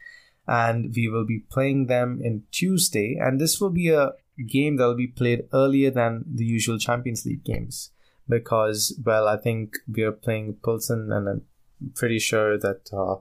and 0.46 0.92
we 0.94 1.08
will 1.08 1.24
be 1.24 1.38
playing 1.50 1.86
them 1.86 2.20
in 2.22 2.42
Tuesday. 2.50 3.16
And 3.18 3.40
this 3.40 3.58
will 3.58 3.70
be 3.70 3.88
a 3.88 4.12
game 4.46 4.76
that 4.76 4.84
will 4.84 4.94
be 4.94 5.06
played 5.06 5.48
earlier 5.54 5.90
than 5.90 6.24
the 6.30 6.44
usual 6.44 6.78
Champions 6.78 7.24
League 7.24 7.44
games 7.44 7.90
because, 8.28 8.98
well, 9.02 9.26
I 9.26 9.38
think 9.38 9.78
we 9.90 10.02
are 10.02 10.12
playing 10.12 10.58
Pilsen, 10.62 11.10
and 11.10 11.26
I'm 11.26 11.42
pretty 11.94 12.18
sure 12.18 12.58
that. 12.58 12.90
Uh, 12.92 13.16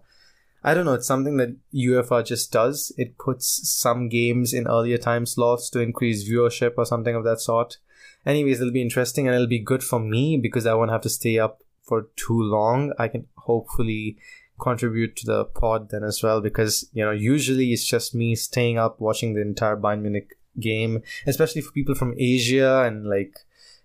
I 0.64 0.74
don't 0.74 0.86
know, 0.86 0.94
it's 0.94 1.08
something 1.08 1.38
that 1.38 1.56
UEFA 1.74 2.26
just 2.26 2.52
does. 2.52 2.92
It 2.98 3.18
puts 3.18 3.70
some 3.70 4.10
games 4.10 4.54
in 4.54 4.68
earlier 4.68 4.98
time 4.98 5.26
slots 5.26 5.70
to 5.72 5.80
increase 5.80 6.30
viewership 6.30 6.74
or 6.78 6.86
something 6.86 7.16
of 7.16 7.24
that 7.24 7.40
sort. 7.40 7.78
Anyways, 8.26 8.60
it'll 8.60 8.74
be 8.74 8.82
interesting 8.82 9.28
and 9.28 9.36
it'll 9.36 9.48
be 9.48 9.60
good 9.60 9.84
for 9.84 10.00
me 10.00 10.38
because 10.38 10.66
I 10.66 10.74
won't 10.74 10.92
have 10.92 11.02
to 11.02 11.10
stay 11.10 11.40
up 11.40 11.64
for 11.84 12.08
too 12.16 12.42
long. 12.42 12.92
I 13.00 13.08
can 13.08 13.28
hopefully 13.38 14.18
contribute 14.60 15.16
to 15.16 15.26
the 15.26 15.46
pod 15.46 15.90
then 15.90 16.04
as 16.04 16.22
well 16.22 16.42
because, 16.42 16.90
you 16.94 17.04
know, 17.04 17.12
usually 17.12 17.72
it's 17.72 17.86
just 17.86 18.14
me 18.14 18.36
staying 18.36 18.78
up 18.78 19.00
watching 19.00 19.34
the 19.34 19.42
entire 19.42 19.78
Bayern 19.78 20.02
Munich 20.02 20.38
game, 20.60 21.02
especially 21.26 21.62
for 21.62 21.72
people 21.72 21.96
from 21.96 22.14
Asia 22.18 22.84
and 22.86 23.08
like 23.08 23.40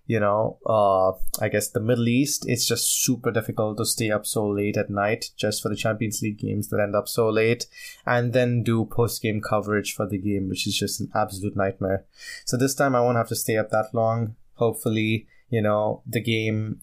you 0.07 0.19
know, 0.19 0.59
uh, 0.65 1.11
I 1.43 1.49
guess 1.49 1.69
the 1.69 1.79
Middle 1.79 2.07
East, 2.07 2.45
it's 2.47 2.67
just 2.67 3.03
super 3.03 3.31
difficult 3.31 3.77
to 3.77 3.85
stay 3.85 4.11
up 4.11 4.25
so 4.25 4.47
late 4.47 4.77
at 4.77 4.89
night 4.89 5.31
just 5.35 5.63
for 5.63 5.69
the 5.69 5.75
Champions 5.75 6.21
League 6.21 6.37
games 6.37 6.69
that 6.69 6.79
end 6.79 6.95
up 6.95 7.07
so 7.07 7.29
late 7.29 7.65
and 8.05 8.31
then 8.31 8.61
do 8.61 8.85
post 8.85 9.21
game 9.21 9.41
coverage 9.41 9.95
for 9.95 10.07
the 10.07 10.19
game, 10.19 10.47
which 10.47 10.67
is 10.67 10.77
just 10.77 11.01
an 11.01 11.09
absolute 11.15 11.55
nightmare. 11.55 12.05
So 12.45 12.55
this 12.55 12.75
time 12.75 12.95
I 12.95 13.01
won't 13.01 13.17
have 13.17 13.29
to 13.29 13.35
stay 13.35 13.57
up 13.57 13.71
that 13.71 13.93
long. 13.93 14.35
Hopefully, 14.53 15.27
you 15.49 15.61
know, 15.61 16.03
the 16.05 16.21
game 16.21 16.81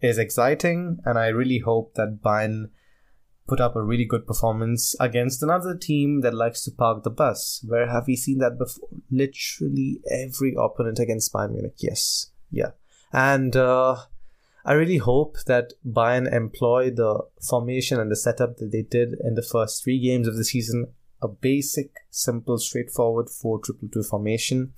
is 0.00 0.18
exciting 0.18 0.98
and 1.04 1.16
I 1.16 1.28
really 1.28 1.58
hope 1.58 1.94
that 1.94 2.22
Bayern 2.22 2.70
put 3.46 3.60
up 3.60 3.76
a 3.76 3.82
really 3.82 4.06
good 4.06 4.26
performance 4.26 4.96
against 4.98 5.42
another 5.42 5.76
team 5.76 6.22
that 6.22 6.34
likes 6.34 6.64
to 6.64 6.72
park 6.72 7.04
the 7.04 7.10
bus. 7.10 7.64
Where 7.68 7.88
have 7.88 8.08
we 8.08 8.16
seen 8.16 8.38
that 8.38 8.58
before? 8.58 8.88
Literally 9.12 10.00
every 10.10 10.56
opponent 10.58 10.98
against 10.98 11.32
Bayern 11.32 11.52
Munich. 11.52 11.76
Yes 11.78 12.30
yeah 12.50 12.70
and 13.12 13.54
uh, 13.56 13.96
I 14.64 14.72
really 14.72 14.96
hope 14.96 15.36
that 15.46 15.74
Bayern 15.86 16.32
employ 16.32 16.90
the 16.90 17.20
formation 17.40 18.00
and 18.00 18.10
the 18.10 18.16
setup 18.16 18.56
that 18.56 18.72
they 18.72 18.82
did 18.82 19.14
in 19.22 19.34
the 19.34 19.42
first 19.42 19.84
three 19.84 20.00
games 20.00 20.26
of 20.26 20.36
the 20.36 20.44
season 20.44 20.88
a 21.24 21.28
basic, 21.28 21.90
simple, 22.10 22.58
straightforward 22.58 23.30
4 23.30 23.60
2 23.64 23.88
2 23.92 24.02
formation. 24.02 24.74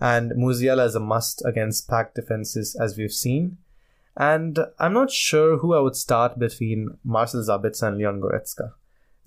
And 0.00 0.32
Musiala 0.32 0.86
is 0.86 0.94
a 0.94 1.00
must 1.00 1.44
against 1.44 1.88
packed 1.88 2.14
defenses, 2.14 2.76
as 2.80 2.96
we've 2.96 3.12
seen. 3.12 3.58
And 4.16 4.58
I'm 4.78 4.92
not 4.92 5.10
sure 5.10 5.58
who 5.58 5.74
I 5.74 5.80
would 5.80 5.96
start 5.96 6.38
between 6.38 6.98
Marcel 7.02 7.42
Sabitzer 7.42 7.88
and 7.88 7.98
Leon 7.98 8.20
Goretzka. 8.20 8.72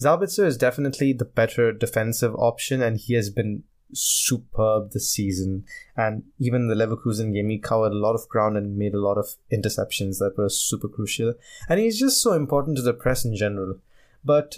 Sabitzer 0.02 0.46
is 0.46 0.58
definitely 0.58 1.12
the 1.12 1.26
better 1.26 1.74
defensive 1.74 2.36
option, 2.36 2.82
and 2.82 2.98
he 2.98 3.16
has 3.16 3.30
been 3.30 3.64
superb 3.94 4.92
this 4.92 5.10
season. 5.10 5.66
And 5.96 6.24
even 6.40 6.68
the 6.68 6.76
Leverkusen 6.76 7.34
game, 7.34 7.50
he 7.50 7.58
covered 7.58 7.92
a 7.92 7.98
lot 7.98 8.16
of 8.16 8.28
ground 8.30 8.58
and 8.58 8.78
made 8.78 8.94
a 8.94 9.00
lot 9.00 9.18
of 9.18 9.36
interceptions 9.52 10.20
that 10.20 10.36
were 10.38 10.50
super 10.50 10.88
crucial. 10.88 11.34
And 11.70 11.80
he's 11.80 12.00
just 12.00 12.22
so 12.22 12.34
important 12.34 12.78
to 12.78 12.84
the 12.84 12.94
press 12.94 13.26
in 13.26 13.36
general. 13.36 13.80
But 14.24 14.58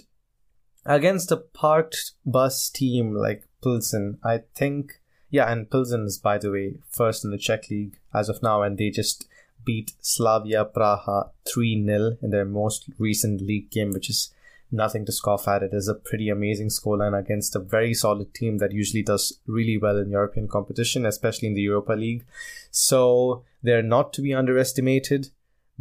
against 0.85 1.31
a 1.31 1.37
parked 1.37 2.13
bus 2.25 2.69
team 2.69 3.13
like 3.13 3.47
Pilsen, 3.63 4.19
I 4.23 4.41
think, 4.55 5.01
yeah, 5.29 5.51
and 5.51 5.69
Pilsen 5.69 6.05
is, 6.05 6.17
by 6.17 6.37
the 6.37 6.51
way, 6.51 6.75
first 6.89 7.23
in 7.23 7.31
the 7.31 7.37
Czech 7.37 7.69
league 7.69 7.99
as 8.13 8.29
of 8.29 8.41
now, 8.41 8.63
and 8.63 8.77
they 8.77 8.89
just 8.89 9.27
beat 9.65 9.91
Slavia 10.01 10.65
Praha 10.65 11.29
3 11.45 11.85
0 11.85 12.17
in 12.21 12.29
their 12.31 12.45
most 12.45 12.89
recent 12.97 13.41
league 13.41 13.69
game, 13.69 13.91
which 13.91 14.09
is 14.09 14.33
nothing 14.71 15.05
to 15.05 15.11
scoff 15.11 15.47
at. 15.47 15.63
It 15.63 15.73
is 15.73 15.87
a 15.87 15.95
pretty 15.95 16.29
amazing 16.29 16.69
scoreline 16.69 17.17
against 17.17 17.55
a 17.55 17.59
very 17.59 17.93
solid 17.93 18.33
team 18.33 18.57
that 18.59 18.71
usually 18.71 19.03
does 19.03 19.39
really 19.47 19.77
well 19.77 19.97
in 19.97 20.11
European 20.11 20.47
competition, 20.47 21.05
especially 21.05 21.47
in 21.47 21.53
the 21.53 21.61
Europa 21.61 21.93
League. 21.93 22.25
So 22.71 23.43
they're 23.63 23.81
not 23.81 24.13
to 24.13 24.21
be 24.21 24.33
underestimated. 24.33 25.29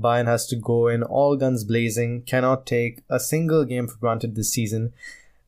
Bayern 0.01 0.27
has 0.27 0.47
to 0.47 0.57
go 0.57 0.89
in 0.89 1.03
all 1.03 1.37
guns 1.37 1.65
blazing, 1.65 2.23
cannot 2.23 2.67
take 2.67 3.03
a 3.11 3.19
single 3.19 3.65
game 3.65 3.89
for 3.89 3.99
granted 3.99 4.37
this 4.37 4.53
season, 4.53 4.93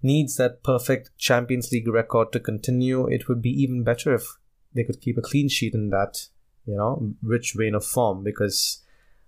needs 0.03 0.37
that 0.37 0.63
perfect 0.63 1.17
Champions 1.17 1.71
League 1.71 1.89
record 1.89 2.33
to 2.33 2.41
continue. 2.41 3.07
It 3.07 3.29
would 3.29 3.41
be 3.41 3.63
even 3.63 3.85
better 3.85 4.13
if 4.15 4.27
they 4.75 4.85
could 4.85 5.01
keep 5.01 5.17
a 5.19 5.23
clean 5.23 5.49
sheet 5.49 5.75
in 5.75 5.91
that, 5.91 6.27
you 6.67 6.77
know, 6.77 7.15
rich 7.23 7.55
vein 7.57 7.75
of 7.75 7.85
form 7.85 8.25
because 8.25 8.83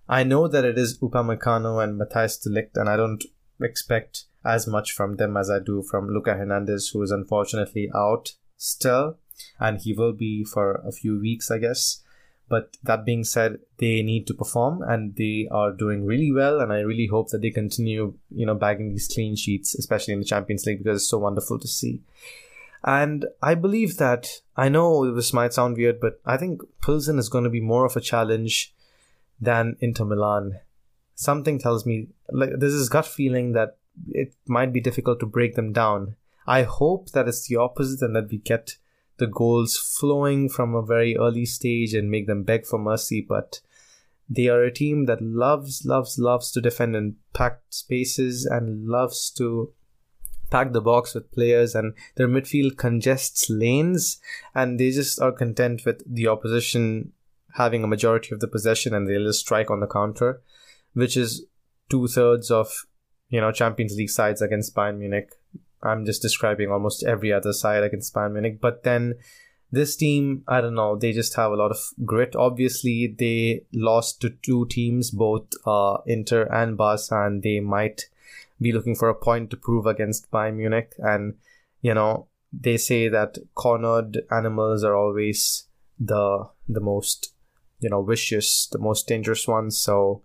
I 0.07 0.23
know 0.23 0.47
that 0.47 0.65
it 0.65 0.77
is 0.77 0.99
Upamecano 0.99 1.81
and 1.81 1.99
Matthijs 1.99 2.41
de 2.41 2.49
Ligt, 2.49 2.75
and 2.75 2.89
I 2.89 2.97
don't 2.97 3.23
expect 3.61 4.25
as 4.45 4.67
much 4.67 4.91
from 4.91 5.15
them 5.15 5.37
as 5.37 5.49
I 5.49 5.59
do 5.59 5.83
from 5.83 6.09
Luca 6.09 6.33
Hernandez, 6.33 6.89
who 6.89 7.01
is 7.01 7.11
unfortunately 7.11 7.89
out 7.95 8.33
still, 8.57 9.17
and 9.59 9.79
he 9.79 9.93
will 9.93 10.13
be 10.13 10.43
for 10.43 10.81
a 10.85 10.91
few 10.91 11.19
weeks, 11.19 11.49
I 11.49 11.59
guess. 11.59 12.01
But 12.49 12.77
that 12.83 13.05
being 13.05 13.23
said, 13.23 13.59
they 13.77 14.03
need 14.03 14.27
to 14.27 14.33
perform 14.33 14.81
and 14.81 15.15
they 15.15 15.47
are 15.49 15.71
doing 15.71 16.05
really 16.05 16.31
well. 16.31 16.59
And 16.59 16.71
I 16.73 16.79
really 16.79 17.07
hope 17.07 17.29
that 17.29 17.41
they 17.41 17.51
continue, 17.51 18.15
you 18.29 18.45
know, 18.45 18.53
bagging 18.53 18.91
these 18.91 19.07
clean 19.07 19.35
sheets, 19.35 19.73
especially 19.75 20.13
in 20.13 20.19
the 20.19 20.25
Champions 20.25 20.65
League, 20.65 20.83
because 20.83 21.01
it's 21.01 21.09
so 21.09 21.19
wonderful 21.19 21.57
to 21.57 21.67
see. 21.67 22.01
And 22.83 23.25
I 23.41 23.55
believe 23.55 23.97
that, 23.97 24.41
I 24.57 24.67
know 24.67 25.15
this 25.15 25.31
might 25.31 25.53
sound 25.53 25.77
weird, 25.77 26.01
but 26.01 26.19
I 26.25 26.35
think 26.35 26.61
Pilsen 26.81 27.17
is 27.17 27.29
going 27.29 27.45
to 27.45 27.49
be 27.49 27.61
more 27.61 27.85
of 27.85 27.95
a 27.95 28.01
challenge 28.01 28.75
than 29.39 29.77
Inter 29.79 30.03
Milan 30.03 30.59
something 31.15 31.59
tells 31.59 31.85
me 31.85 32.07
like 32.31 32.51
there's 32.57 32.73
this 32.73 32.89
gut 32.89 33.05
feeling 33.05 33.53
that 33.53 33.77
it 34.09 34.33
might 34.47 34.73
be 34.73 34.81
difficult 34.81 35.19
to 35.19 35.25
break 35.25 35.55
them 35.55 35.71
down. 35.71 36.15
I 36.45 36.63
hope 36.63 37.11
that 37.11 37.27
it's 37.27 37.47
the 37.47 37.57
opposite 37.57 38.01
and 38.01 38.15
that 38.15 38.29
we 38.29 38.37
get 38.37 38.77
the 39.17 39.27
goals 39.27 39.77
flowing 39.77 40.49
from 40.49 40.75
a 40.75 40.81
very 40.81 41.15
early 41.15 41.45
stage 41.45 41.93
and 41.93 42.09
make 42.09 42.27
them 42.27 42.43
beg 42.43 42.65
for 42.65 42.79
mercy, 42.79 43.21
but 43.21 43.61
they 44.29 44.47
are 44.47 44.63
a 44.63 44.73
team 44.73 45.05
that 45.05 45.21
loves, 45.21 45.85
loves, 45.85 46.17
loves 46.17 46.51
to 46.51 46.61
defend 46.61 46.95
in 46.95 47.17
packed 47.33 47.73
spaces 47.73 48.45
and 48.45 48.87
loves 48.87 49.29
to 49.31 49.71
pack 50.49 50.71
the 50.71 50.81
box 50.81 51.13
with 51.13 51.31
players 51.31 51.73
and 51.73 51.93
their 52.15 52.27
midfield 52.27 52.77
congests 52.77 53.49
lanes 53.49 54.19
and 54.53 54.79
they 54.79 54.91
just 54.91 55.19
are 55.19 55.31
content 55.31 55.83
with 55.85 56.03
the 56.05 56.27
opposition 56.27 57.11
having 57.55 57.83
a 57.83 57.87
majority 57.87 58.33
of 58.33 58.39
the 58.39 58.47
possession 58.47 58.93
and 58.93 59.07
they'll 59.07 59.25
just 59.25 59.39
strike 59.39 59.71
on 59.71 59.79
the 59.79 59.87
counter 59.87 60.41
which 60.93 61.17
is 61.17 61.45
two 61.89 62.07
thirds 62.07 62.51
of 62.51 62.85
you 63.29 63.41
know 63.41 63.51
Champions 63.51 63.95
League 63.95 64.09
sides 64.09 64.41
against 64.41 64.75
Bayern 64.75 64.97
Munich. 64.97 65.31
I'm 65.81 66.05
just 66.05 66.21
describing 66.21 66.71
almost 66.71 67.03
every 67.03 67.33
other 67.33 67.51
side 67.51 67.83
against 67.83 68.13
Bayern 68.13 68.33
Munich, 68.33 68.59
but 68.61 68.83
then 68.83 69.15
this 69.73 69.95
team, 69.95 70.43
I 70.47 70.61
don't 70.61 70.75
know, 70.75 70.95
they 70.95 71.13
just 71.13 71.35
have 71.35 71.51
a 71.51 71.55
lot 71.55 71.71
of 71.71 71.79
grit. 72.05 72.35
Obviously, 72.35 73.07
they 73.07 73.63
lost 73.73 74.21
to 74.21 74.29
two 74.29 74.67
teams, 74.67 75.09
both 75.09 75.47
uh, 75.65 75.97
Inter 76.05 76.43
and 76.43 76.77
Barca, 76.77 77.25
and 77.25 77.41
they 77.41 77.59
might 77.59 78.07
be 78.61 78.71
looking 78.71 78.95
for 78.95 79.09
a 79.09 79.15
point 79.15 79.49
to 79.49 79.57
prove 79.57 79.87
against 79.87 80.29
Bayern 80.29 80.57
Munich. 80.57 80.93
And 80.99 81.35
you 81.81 81.95
know, 81.95 82.27
they 82.53 82.77
say 82.77 83.07
that 83.09 83.39
cornered 83.55 84.19
animals 84.29 84.83
are 84.83 84.95
always 84.95 85.67
the 85.99 86.49
the 86.69 86.79
most 86.79 87.33
you 87.79 87.89
know 87.89 88.03
vicious, 88.03 88.67
the 88.67 88.77
most 88.77 89.07
dangerous 89.07 89.47
ones. 89.47 89.79
So 89.79 90.21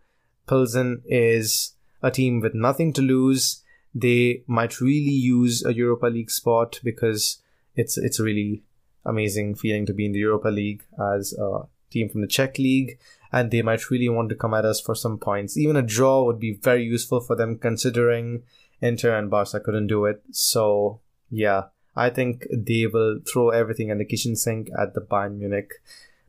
Pilsen 0.49 1.03
is 1.07 1.75
a 2.03 2.11
team 2.11 2.41
with 2.41 2.55
nothing 2.55 2.93
to 2.95 3.03
lose. 3.03 3.63
They 3.95 4.43
might 4.47 4.81
really 4.81 5.11
use 5.11 5.65
a 5.65 5.75
Europa 5.75 6.07
League 6.07 6.31
spot 6.31 6.81
because 6.83 7.41
it's 7.75 7.97
it's 7.97 8.19
a 8.19 8.25
really 8.25 8.63
amazing 9.05 9.55
feeling 9.55 9.87
to 9.87 9.95
be 9.95 10.07
in 10.07 10.13
the 10.13 10.19
Europa 10.19 10.49
League 10.49 10.85
as 11.17 11.33
a 11.33 11.63
team 11.91 12.09
from 12.09 12.21
the 12.21 12.27
Czech 12.27 12.59
league, 12.59 12.99
and 13.33 13.51
they 13.51 13.63
might 13.63 13.91
really 13.91 14.09
want 14.09 14.29
to 14.29 14.35
come 14.35 14.55
at 14.55 14.65
us 14.65 14.81
for 14.81 14.95
some 14.95 15.19
points. 15.19 15.57
Even 15.57 15.77
a 15.77 15.83
draw 15.83 16.25
would 16.25 16.39
be 16.39 16.55
very 16.55 16.85
useful 16.85 17.21
for 17.21 17.37
them, 17.37 17.59
considering 17.59 18.43
Inter 18.81 19.17
and 19.17 19.31
Barca 19.31 19.61
couldn't 19.61 19.87
do 19.87 20.05
it. 20.05 20.23
So 20.31 21.01
yeah, 21.31 21.65
I 21.97 22.11
think 22.11 22.47
they 22.53 22.87
will 22.87 23.21
throw 23.27 23.51
everything 23.51 23.89
in 23.89 23.99
the 23.99 24.05
kitchen 24.05 24.37
sink 24.37 24.69
at 24.79 24.95
the 24.95 25.01
Bayern 25.01 25.39
Munich 25.39 25.73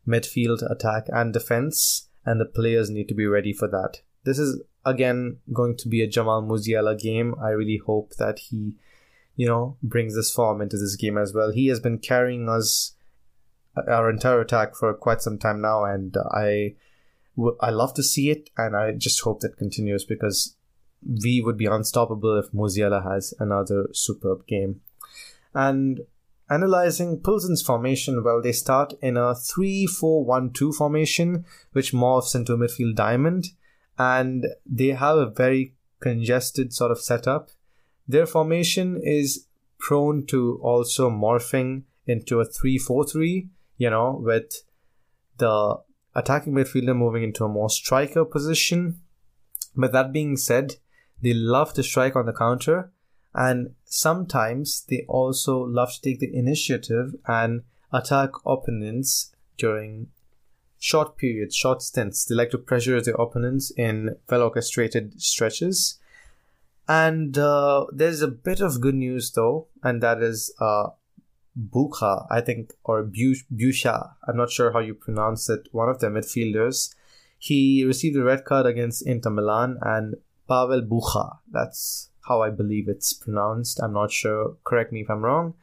midfield 0.08 0.69
attack 0.69 1.05
and 1.10 1.34
defense, 1.34 2.08
and 2.25 2.39
the 2.39 2.45
players 2.45 2.89
need 2.89 3.08
to 3.10 3.13
be 3.13 3.27
ready 3.27 3.53
for 3.53 3.67
that. 3.67 4.01
This 4.29 4.37
is 4.37 4.61
again 4.85 5.37
going 5.51 5.75
to 5.77 5.89
be 5.89 6.03
a 6.03 6.07
Jamal 6.07 6.43
Musiala 6.43 6.99
game. 6.99 7.33
I 7.41 7.49
really 7.49 7.81
hope 7.83 8.13
that 8.19 8.37
he, 8.37 8.75
you 9.35 9.47
know, 9.47 9.75
brings 9.81 10.13
this 10.13 10.31
form 10.31 10.61
into 10.61 10.77
this 10.77 10.95
game 10.95 11.17
as 11.17 11.33
well. 11.33 11.51
He 11.51 11.65
has 11.69 11.79
been 11.79 11.97
carrying 11.97 12.47
us 12.47 12.93
uh, 13.75 13.91
our 13.91 14.07
entire 14.07 14.39
attack 14.41 14.75
for 14.75 14.93
quite 14.93 15.23
some 15.23 15.39
time 15.39 15.61
now, 15.61 15.83
and 15.83 16.15
I 16.31 16.75
I 17.59 17.71
love 17.71 17.95
to 17.95 18.03
see 18.03 18.29
it, 18.29 18.51
and 18.55 18.75
I 18.75 18.91
just 18.91 19.19
hope 19.21 19.39
that 19.39 19.57
continues 19.57 20.05
because 20.05 20.55
we 21.03 21.41
would 21.41 21.57
be 21.57 21.65
unstoppable 21.65 22.37
if 22.37 22.51
Musiala 22.51 23.11
has 23.11 23.33
another 23.39 23.87
superb 23.93 24.45
game. 24.45 24.81
And 25.55 26.01
analyzing 26.51 27.17
Pilsen's 27.17 27.63
formation, 27.63 28.23
well, 28.23 28.43
they 28.43 28.51
start 28.51 28.93
in 29.01 29.17
a 29.17 29.33
3 29.33 29.87
4 29.87 30.23
1 30.23 30.51
2 30.53 30.71
formation, 30.73 31.45
which 31.71 31.93
morphs 31.93 32.35
into 32.35 32.53
a 32.53 32.57
midfield 32.57 32.93
diamond, 32.93 33.53
and 33.99 34.47
they 34.65 34.88
have 34.88 35.17
a 35.17 35.29
very 35.29 35.75
congested 35.99 36.73
sort 36.73 36.89
of 36.89 36.99
setup. 36.99 37.49
Their 38.07 38.25
formation 38.25 38.99
is 39.03 39.45
prone 39.77 40.25
to 40.27 40.59
also 40.63 41.09
morphing 41.09 41.83
into 42.07 42.39
a 42.39 42.45
3 42.45 42.77
4 42.79 43.05
3, 43.05 43.49
you 43.77 43.89
know, 43.89 44.19
with 44.23 44.63
the 45.38 45.75
attacking 46.15 46.53
midfielder 46.53 46.95
moving 46.95 47.23
into 47.23 47.43
a 47.43 47.49
more 47.49 47.69
striker 47.69 48.25
position. 48.25 49.01
But 49.75 49.91
that 49.91 50.12
being 50.12 50.38
said, 50.38 50.77
they 51.21 51.33
love 51.33 51.73
to 51.73 51.83
strike 51.83 52.15
on 52.15 52.25
the 52.25 52.33
counter 52.33 52.91
and 53.33 53.75
sometimes 53.85 54.85
they 54.89 55.05
also 55.07 55.59
love 55.59 55.93
to 55.93 56.01
take 56.01 56.19
the 56.19 56.35
initiative 56.35 57.13
and 57.27 57.63
attack 57.93 58.31
opponents 58.45 59.31
during 59.57 60.07
short 60.79 61.17
periods, 61.17 61.55
short 61.55 61.81
stints. 61.81 62.25
They 62.25 62.35
like 62.35 62.51
to 62.51 62.57
pressure 62.57 62.99
their 63.01 63.15
opponents 63.15 63.71
in 63.77 64.15
well 64.29 64.43
orchestrated 64.43 65.21
stretches. 65.21 65.99
And 66.87 67.37
uh, 67.37 67.85
there's 67.91 68.21
a 68.21 68.27
bit 68.27 68.61
of 68.61 68.81
good 68.81 68.95
news 68.95 69.31
though, 69.31 69.67
and 69.83 70.01
that 70.01 70.23
is 70.23 70.51
uh, 70.59 70.87
Bucha, 71.57 72.25
I 72.31 72.41
think, 72.41 72.73
or 72.83 73.03
Busha, 73.03 74.11
I'm 74.27 74.37
not 74.37 74.51
sure 74.51 74.71
how 74.71 74.79
you 74.79 74.95
pronounce 74.95 75.49
it, 75.49 75.67
one 75.71 75.89
of 75.89 75.99
the 75.99 76.07
midfielders. 76.07 76.95
He 77.37 77.83
received 77.85 78.17
a 78.17 78.23
red 78.23 78.43
card 78.45 78.65
against 78.65 79.05
Inter 79.05 79.29
Milan, 79.29 79.77
and 79.81 80.15
Pavel 80.47 80.81
Bucha, 80.81 81.37
that's 81.51 82.09
how 82.27 82.41
I 82.41 82.49
believe 82.49 82.87
it's 82.87 83.13
pronounced. 83.13 83.79
I'm 83.81 83.93
not 83.93 84.11
sure. 84.11 84.55
Correct 84.63 84.91
me 84.91 85.01
if 85.01 85.09
I'm 85.09 85.23
wrong. 85.23 85.55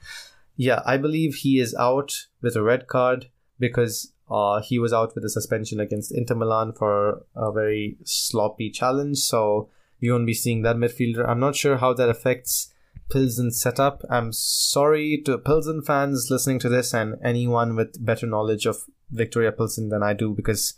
Yeah, 0.56 0.80
I 0.84 0.96
believe 0.96 1.36
he 1.36 1.60
is 1.60 1.74
out 1.74 2.26
with 2.40 2.56
a 2.56 2.62
red 2.62 2.86
card 2.88 3.30
because 3.58 4.12
uh, 4.28 4.60
he 4.60 4.78
was 4.78 4.92
out 4.92 5.14
with 5.14 5.24
a 5.24 5.30
suspension 5.30 5.80
against 5.80 6.12
Inter 6.12 6.34
Milan 6.34 6.72
for 6.72 7.24
a 7.34 7.52
very 7.52 7.96
sloppy 8.04 8.70
challenge. 8.70 9.18
So 9.18 9.68
we 10.00 10.10
won't 10.10 10.26
be 10.26 10.34
seeing 10.34 10.62
that 10.62 10.76
midfielder. 10.76 11.28
I'm 11.28 11.40
not 11.40 11.56
sure 11.56 11.76
how 11.76 11.94
that 11.94 12.08
affects 12.08 12.72
Pilsen 13.08 13.52
setup. 13.52 14.02
I'm 14.10 14.32
sorry 14.32 15.22
to 15.26 15.38
Pilsen 15.38 15.82
fans 15.82 16.28
listening 16.30 16.58
to 16.60 16.68
this 16.68 16.92
and 16.92 17.16
anyone 17.22 17.76
with 17.76 18.04
better 18.04 18.26
knowledge 18.26 18.66
of 18.66 18.84
Viktoria 19.14 19.56
Pilsen 19.56 19.90
than 19.90 20.02
I 20.02 20.12
do 20.12 20.34
because 20.34 20.74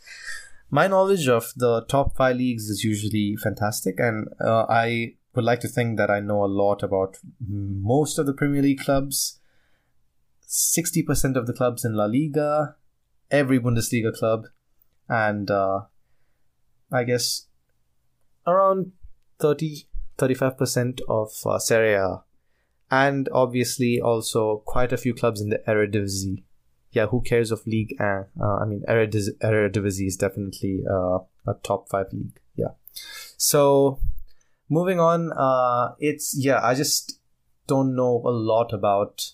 my 0.70 0.86
knowledge 0.86 1.26
of 1.28 1.52
the 1.56 1.86
top 1.86 2.16
five 2.16 2.36
leagues 2.36 2.68
is 2.68 2.84
usually 2.84 3.36
fantastic 3.36 3.98
and 3.98 4.28
uh, 4.44 4.66
I 4.68 5.14
would 5.34 5.44
like 5.44 5.60
to 5.60 5.68
think 5.68 5.96
that 5.96 6.10
I 6.10 6.20
know 6.20 6.44
a 6.44 6.46
lot 6.46 6.82
about 6.82 7.16
most 7.48 8.18
of 8.18 8.26
the 8.26 8.34
Premier 8.34 8.60
League 8.60 8.80
clubs, 8.80 9.40
60% 10.46 11.36
of 11.36 11.46
the 11.46 11.54
clubs 11.54 11.84
in 11.84 11.94
La 11.94 12.04
Liga, 12.04 12.76
every 13.30 13.60
Bundesliga 13.60 14.14
club, 14.14 14.46
and 15.08 15.50
uh, 15.50 15.82
I 16.92 17.04
guess 17.04 17.46
around 18.46 18.92
30 19.40 19.88
35% 20.18 21.00
of 21.08 21.32
uh, 21.46 21.58
Serie 21.58 21.94
A. 21.94 22.22
And 22.90 23.28
obviously, 23.32 24.00
also 24.00 24.62
quite 24.66 24.92
a 24.92 24.96
few 24.96 25.14
clubs 25.14 25.40
in 25.40 25.50
the 25.50 25.58
Eredivisie. 25.68 26.42
Yeah, 26.90 27.06
who 27.06 27.20
cares 27.20 27.50
of 27.50 27.66
League 27.66 27.94
Uh, 28.00 28.24
I 28.40 28.64
mean, 28.64 28.82
Eredivisie 28.88 30.06
is 30.06 30.16
definitely 30.16 30.84
uh, 30.90 31.18
a 31.46 31.54
top 31.62 31.88
five 31.88 32.06
league. 32.12 32.40
Yeah. 32.56 32.72
So, 33.36 34.00
moving 34.70 34.98
on, 34.98 35.32
uh, 35.32 35.94
it's, 35.98 36.34
yeah, 36.36 36.60
I 36.62 36.74
just 36.74 37.20
don't 37.66 37.94
know 37.94 38.22
a 38.24 38.30
lot 38.30 38.72
about 38.72 39.32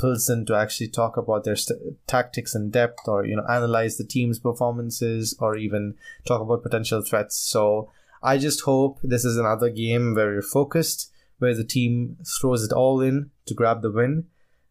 Pilsen 0.00 0.46
to 0.46 0.54
actually 0.54 0.88
talk 0.88 1.16
about 1.16 1.44
their 1.44 1.56
st- 1.56 1.80
tactics 2.06 2.54
in 2.54 2.70
depth 2.70 3.06
or, 3.06 3.26
you 3.26 3.36
know, 3.36 3.46
analyze 3.48 3.96
the 3.96 4.04
team's 4.04 4.38
performances 4.38 5.36
or 5.38 5.56
even 5.56 5.94
talk 6.26 6.40
about 6.40 6.62
potential 6.62 7.02
threats. 7.02 7.36
So, 7.36 7.90
I 8.22 8.38
just 8.38 8.62
hope 8.62 8.98
this 9.02 9.24
is 9.24 9.36
another 9.36 9.70
game 9.70 10.14
where 10.14 10.32
you're 10.32 10.42
focused, 10.42 11.10
where 11.38 11.54
the 11.54 11.64
team 11.64 12.18
throws 12.26 12.64
it 12.64 12.72
all 12.72 13.00
in 13.00 13.30
to 13.46 13.54
grab 13.54 13.82
the 13.82 13.90
win, 13.90 14.26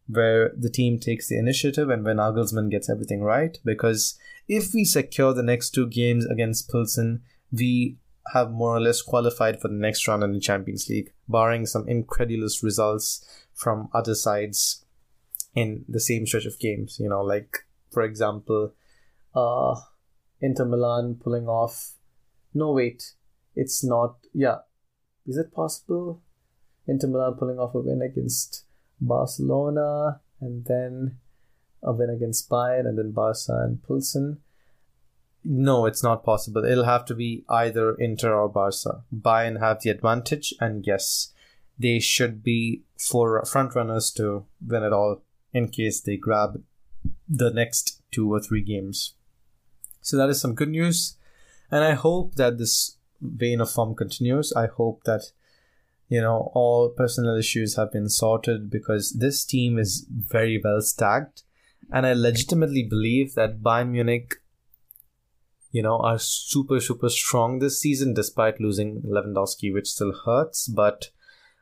where 0.06 0.52
the 0.56 0.70
team 0.70 0.98
takes 0.98 1.28
the 1.28 1.38
initiative 1.38 1.90
and 1.90 2.04
when 2.04 2.16
Nagelsmann 2.16 2.70
gets 2.70 2.88
everything 2.88 3.22
right. 3.22 3.58
Because 3.64 4.18
if 4.48 4.72
we 4.72 4.84
secure 4.84 5.32
the 5.32 5.42
next 5.42 5.70
two 5.70 5.86
games 5.86 6.26
against 6.26 6.70
Pilsen, 6.70 7.22
we 7.52 7.96
have 8.32 8.52
more 8.52 8.76
or 8.76 8.80
less 8.80 9.02
qualified 9.02 9.60
for 9.60 9.68
the 9.68 9.74
next 9.74 10.06
round 10.06 10.22
in 10.22 10.32
the 10.32 10.40
Champions 10.40 10.88
League, 10.88 11.12
barring 11.28 11.66
some 11.66 11.88
incredulous 11.88 12.62
results 12.62 13.24
from 13.52 13.88
other 13.92 14.14
sides 14.14 14.84
in 15.54 15.84
the 15.88 16.00
same 16.00 16.26
stretch 16.26 16.46
of 16.46 16.58
games. 16.58 16.98
You 17.00 17.08
know, 17.08 17.22
like 17.22 17.58
for 17.90 18.02
example, 18.02 18.72
uh, 19.34 19.74
Inter 20.40 20.64
Milan 20.64 21.16
pulling 21.22 21.48
off. 21.48 21.94
No, 22.52 22.72
wait 22.72 23.12
it's 23.54 23.84
not. 23.84 24.16
Yeah, 24.32 24.58
is 25.26 25.36
it 25.36 25.52
possible? 25.52 26.22
Inter 26.86 27.08
Milan 27.08 27.34
pulling 27.34 27.58
off 27.58 27.74
a 27.74 27.80
win 27.80 28.02
against 28.02 28.64
Barcelona 29.00 30.20
and 30.40 30.64
then 30.64 31.18
a 31.82 31.92
win 31.92 32.10
against 32.10 32.48
Bayern 32.48 32.86
and 32.86 32.98
then 32.98 33.12
Barca 33.12 33.62
and 33.64 33.82
Pilsen. 33.86 34.38
No, 35.44 35.86
it's 35.86 36.02
not 36.02 36.24
possible. 36.24 36.64
It'll 36.64 36.84
have 36.84 37.04
to 37.06 37.14
be 37.14 37.44
either 37.48 37.94
Inter 37.94 38.34
or 38.34 38.48
Barca. 38.48 39.04
Bayern 39.14 39.60
have 39.60 39.80
the 39.80 39.90
advantage, 39.90 40.52
and 40.60 40.86
yes, 40.86 41.32
they 41.78 41.98
should 41.98 42.42
be 42.42 42.82
for 42.98 43.42
front 43.46 43.74
runners 43.74 44.10
to 44.12 44.44
win 44.66 44.82
it 44.82 44.92
all 44.92 45.22
in 45.52 45.68
case 45.68 46.00
they 46.00 46.16
grab 46.16 46.62
the 47.28 47.50
next 47.50 48.02
two 48.10 48.32
or 48.32 48.40
three 48.40 48.62
games. 48.62 49.14
So 50.00 50.16
that 50.16 50.30
is 50.30 50.40
some 50.40 50.54
good 50.54 50.70
news, 50.70 51.16
and 51.70 51.84
I 51.84 51.92
hope 51.92 52.34
that 52.36 52.58
this 52.58 52.96
vein 53.20 53.60
of 53.60 53.70
form 53.70 53.94
continues. 53.94 54.52
I 54.52 54.66
hope 54.66 55.04
that 55.04 55.32
you 56.08 56.20
know 56.20 56.50
all 56.54 56.88
personal 56.88 57.36
issues 57.36 57.76
have 57.76 57.92
been 57.92 58.08
sorted 58.08 58.70
because 58.70 59.12
this 59.12 59.44
team 59.44 59.78
is 59.78 60.06
very 60.10 60.60
well 60.62 60.80
stacked, 60.80 61.44
and 61.92 62.06
I 62.06 62.14
legitimately 62.14 62.84
believe 62.84 63.34
that 63.34 63.62
Bayern 63.62 63.90
Munich, 63.90 64.36
you 65.70 65.82
know, 65.82 65.98
are 65.98 66.18
super 66.18 66.80
super 66.80 67.08
strong 67.10 67.58
this 67.58 67.80
season 67.80 68.14
despite 68.14 68.60
losing 68.60 69.02
Lewandowski, 69.02 69.72
which 69.72 69.88
still 69.88 70.12
hurts, 70.24 70.66
but. 70.68 71.10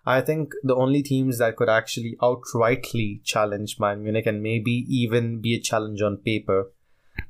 I 0.08 0.22
think 0.22 0.54
the 0.62 0.74
only 0.74 1.02
teams 1.02 1.36
that 1.36 1.56
could 1.56 1.68
actually 1.68 2.16
outrightly 2.22 3.22
challenge 3.24 3.76
Bayern 3.76 4.00
Munich 4.00 4.24
and 4.24 4.42
maybe 4.42 4.86
even 4.88 5.42
be 5.42 5.54
a 5.54 5.60
challenge 5.60 6.00
on 6.00 6.16
paper 6.16 6.72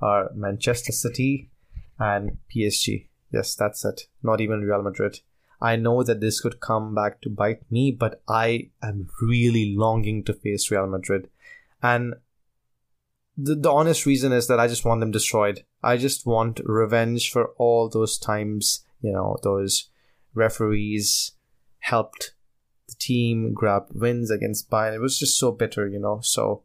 are 0.01 0.31
Manchester 0.33 0.93
City 0.93 1.51
and 1.99 2.39
PSG. 2.55 3.09
Yes, 3.33 3.57
that's 3.57 3.85
it. 3.85 4.03
Not 4.23 4.41
even 4.41 4.61
Real 4.61 4.83
Madrid. 4.83 5.19
I 5.61 5.75
know 5.75 6.05
that 6.05 6.21
this 6.21 6.41
could 6.41 6.61
come 6.61 6.95
back 6.95 7.21
to 7.23 7.29
bite 7.29 7.69
me, 7.69 7.91
but 7.91 8.23
I 8.29 8.71
am 8.81 9.09
really 9.21 9.75
longing 9.77 10.23
to 10.23 10.33
face 10.33 10.71
Real 10.71 10.87
Madrid. 10.87 11.29
And 11.83 12.15
the, 13.37 13.57
the 13.57 13.73
honest 13.73 14.07
reason 14.07 14.31
is 14.31 14.47
that 14.47 14.61
I 14.61 14.69
just 14.69 14.85
want 14.85 15.01
them 15.01 15.11
destroyed. 15.11 15.65
I 15.83 15.97
just 15.97 16.27
want 16.27 16.61
revenge 16.65 17.33
for 17.33 17.47
all 17.59 17.89
those 17.89 18.19
times, 18.19 18.85
you 19.03 19.11
know, 19.11 19.37
those 19.43 19.89
referees 20.33 21.33
helped 21.81 22.35
the 22.89 22.95
team 22.99 23.53
grab 23.55 23.87
wins 23.93 24.31
against 24.31 24.71
Bayern. 24.71 24.95
It 24.95 25.01
was 25.01 25.19
just 25.19 25.39
so 25.39 25.53
bitter, 25.53 25.87
you 25.87 26.01
know. 26.01 26.21
So 26.23 26.63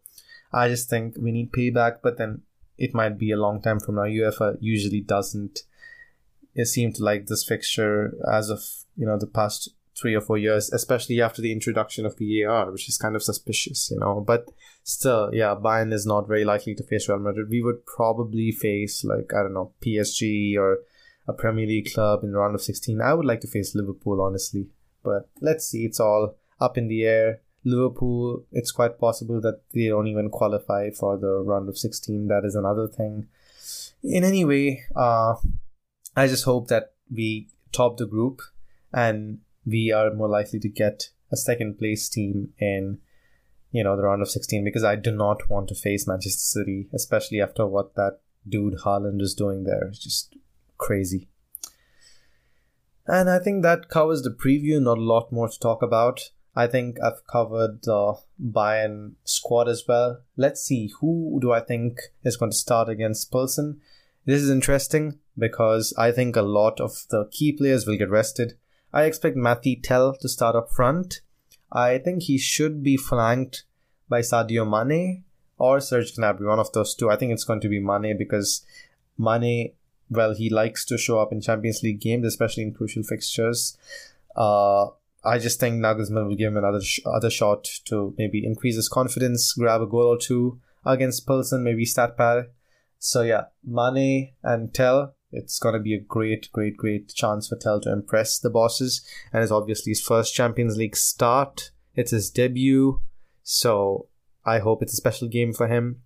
I 0.51 0.69
just 0.69 0.89
think 0.89 1.15
we 1.19 1.31
need 1.31 1.51
payback, 1.51 1.97
but 2.01 2.17
then 2.17 2.41
it 2.77 2.93
might 2.93 3.17
be 3.19 3.31
a 3.31 3.38
long 3.38 3.62
time 3.62 3.79
from 3.79 3.95
now. 3.95 4.03
UEFA 4.03 4.57
usually 4.59 5.01
doesn't 5.01 5.62
it 6.55 6.67
seemed 6.67 6.99
like 6.99 7.27
this 7.27 7.43
fixture 7.43 8.13
as 8.31 8.49
of 8.49 8.63
you 8.95 9.05
know 9.05 9.17
the 9.17 9.27
past 9.27 9.69
three 9.99 10.15
or 10.15 10.21
four 10.21 10.38
years, 10.38 10.71
especially 10.71 11.21
after 11.21 11.41
the 11.41 11.51
introduction 11.51 12.05
of 12.05 12.17
VAR, 12.17 12.71
which 12.71 12.89
is 12.89 12.97
kind 12.97 13.15
of 13.15 13.21
suspicious, 13.21 13.91
you 13.91 13.99
know. 13.99 14.23
But 14.25 14.49
still, 14.83 15.29
yeah, 15.33 15.55
Bayern 15.55 15.93
is 15.93 16.05
not 16.05 16.27
very 16.27 16.43
likely 16.43 16.73
to 16.75 16.83
face 16.83 17.07
Real 17.07 17.19
Madrid. 17.19 17.49
We 17.49 17.62
would 17.62 17.86
probably 17.86 18.51
face 18.51 19.03
like 19.03 19.31
I 19.33 19.43
don't 19.43 19.53
know 19.53 19.73
PSG 19.86 20.57
or 20.57 20.79
a 21.27 21.33
Premier 21.33 21.65
League 21.65 21.93
club 21.93 22.23
in 22.23 22.31
the 22.31 22.38
round 22.38 22.55
of 22.55 22.62
sixteen. 22.62 23.01
I 23.01 23.13
would 23.13 23.25
like 23.25 23.41
to 23.41 23.47
face 23.47 23.75
Liverpool, 23.75 24.21
honestly, 24.21 24.67
but 25.04 25.30
let's 25.42 25.68
see. 25.68 25.86
It's 25.86 26.00
all 26.00 26.36
up 26.60 26.78
in 26.78 26.88
the 26.88 27.04
air. 27.04 27.42
Liverpool, 27.66 28.44
it's 28.52 28.72
quite 28.72 29.00
possible 29.00 29.39
that 29.42 29.62
they 29.74 29.88
don't 29.88 30.08
even 30.08 30.30
qualify 30.30 30.89
for 30.89 31.18
the 31.18 31.42
round 31.46 31.70
of 31.70 31.78
16. 31.78 32.28
That 32.28 32.44
is 32.44 32.56
another 32.56 32.88
thing. 32.88 33.28
In 34.04 34.24
any 34.24 34.44
way, 34.44 34.84
uh, 34.96 35.36
I 36.16 36.28
just 36.28 36.44
hope 36.44 36.68
that 36.68 36.94
we 37.12 37.48
top 37.72 37.98
the 37.98 38.06
group 38.06 38.42
and 38.94 39.39
we 39.66 39.92
are 39.92 40.13
more 40.13 40.28
likely 40.28 40.60
to 40.60 40.70
get 40.70 41.10
a 41.32 41.38
second 41.38 41.80
place 41.80 42.10
team 42.10 42.54
in 42.60 43.00
you 43.72 43.84
know 43.84 43.98
the 43.98 44.04
round 44.04 44.22
of 44.22 44.30
16 44.30 44.63
because 44.63 44.84
I 44.84 44.96
do 44.96 45.12
not 45.12 45.50
want 45.50 45.68
to 45.70 45.76
face 45.76 46.08
Manchester 46.08 46.60
City, 46.60 46.88
especially 46.94 47.42
after 47.42 47.66
what 47.66 47.96
that 47.96 48.20
dude 48.48 48.80
Haaland 48.86 49.22
is 49.22 49.34
doing 49.34 49.63
there. 49.63 49.86
It's 49.88 50.00
just 50.00 50.36
crazy. 50.78 51.28
And 53.06 53.30
I 53.30 53.39
think 53.39 53.63
that 53.63 53.89
covers 53.89 54.22
the 54.22 54.30
preview. 54.30 54.82
Not 54.82 54.98
a 54.98 55.02
lot 55.02 55.32
more 55.32 55.50
to 55.50 55.60
talk 55.60 55.82
about. 55.82 56.32
I 56.56 56.68
think 56.68 56.98
I've 57.02 57.26
covered 57.26 57.82
the 57.84 58.16
Bayern 58.42 59.13
squad 59.24 59.68
as 59.68 59.84
well. 59.88 60.22
Let's 60.38 60.63
see 60.63 60.92
who 61.00 61.39
do 61.42 61.52
I 61.52 61.60
think 61.60 62.00
is 62.24 62.38
going 62.38 62.52
to 62.52 62.58
start 62.58 62.89
against 62.89 63.32
Pilsen. 63.32 63.82
This 64.26 64.42
is 64.42 64.50
interesting 64.50 65.20
because 65.38 65.94
I 65.98 66.12
think 66.12 66.36
a 66.36 66.42
lot 66.44 66.80
of 66.80 67.06
the 67.10 67.28
key 67.32 67.52
players 67.52 67.86
will 67.86 67.98
get 67.98 68.10
rested. 68.10 68.54
I 68.94 69.04
expect 69.04 69.36
Mathys 69.36 69.82
Tel 69.82 70.16
to 70.22 70.30
start 70.30 70.56
up 70.56 70.72
front. 70.72 71.22
I 71.72 71.98
think 71.98 72.24
he 72.24 72.38
should 72.38 72.84
be 72.84 72.96
flanked 72.96 73.63
by 74.08 74.22
Sadio 74.22 74.66
Mané 74.68 75.24
or 75.58 75.80
Serge 75.80 76.13
Gnabry, 76.16 76.48
one 76.48 76.60
of 76.60 76.72
those 76.74 76.94
two. 76.94 77.10
I 77.10 77.16
think 77.16 77.32
it's 77.32 77.44
going 77.44 77.62
to 77.62 77.70
be 77.70 77.82
Mané 77.82 78.16
because 78.16 78.63
Mané, 79.20 79.74
well, 80.15 80.34
he 80.34 80.49
likes 80.49 80.86
to 80.86 80.97
show 80.97 81.19
up 81.19 81.32
in 81.32 81.41
Champions 81.41 81.82
League 81.84 82.02
games, 82.02 82.26
especially 82.26 82.63
in 82.63 82.73
crucial 82.73 83.04
fixtures. 83.04 83.78
Uh, 84.36 84.88
I 85.23 85.39
just 85.39 85.60
think 85.60 85.76
Nagelsmann 85.76 86.28
will 86.28 86.36
give 86.36 86.52
him 86.52 86.58
another 86.58 86.82
sh- 86.82 86.99
other 87.06 87.30
shot 87.30 87.63
to 87.86 88.13
maybe 88.17 88.45
increase 88.45 88.76
his 88.76 88.89
confidence, 88.89 89.54
grab 89.54 89.82
a 89.82 89.88
goal 89.88 90.08
or 90.08 90.17
two 90.17 90.60
against 90.86 91.26
Pilsen, 91.26 91.63
maybe 91.63 91.86
stat 91.86 92.17
pad. 92.17 92.47
So 92.99 93.21
yeah, 93.21 93.45
Mané 93.67 94.34
and 94.43 94.73
Tel, 94.73 95.15
it's 95.32 95.60
gonna 95.60 95.80
be 95.80 95.93
a 95.93 95.99
great, 95.99 96.52
great, 96.52 96.76
great 96.76 97.13
chance 97.13 97.47
for 97.47 97.56
Tel 97.56 97.80
to 97.82 97.91
impress 97.91 98.38
the 98.38 98.49
bosses, 98.49 99.06
and 99.32 99.43
it's 99.43 99.52
obviously 99.52 99.91
his 99.91 100.02
first 100.02 100.36
Champions 100.36 100.78
League 100.78 100.97
start. 100.97 101.71
It's 101.95 102.12
his 102.12 102.30
debut, 102.30 103.02
so 103.43 104.08
I 104.45 104.60
hope 104.60 104.82
it's 104.82 104.93
a 104.93 104.97
special 104.97 105.28
game 105.28 105.54
for 105.54 105.67
him. 105.67 106.02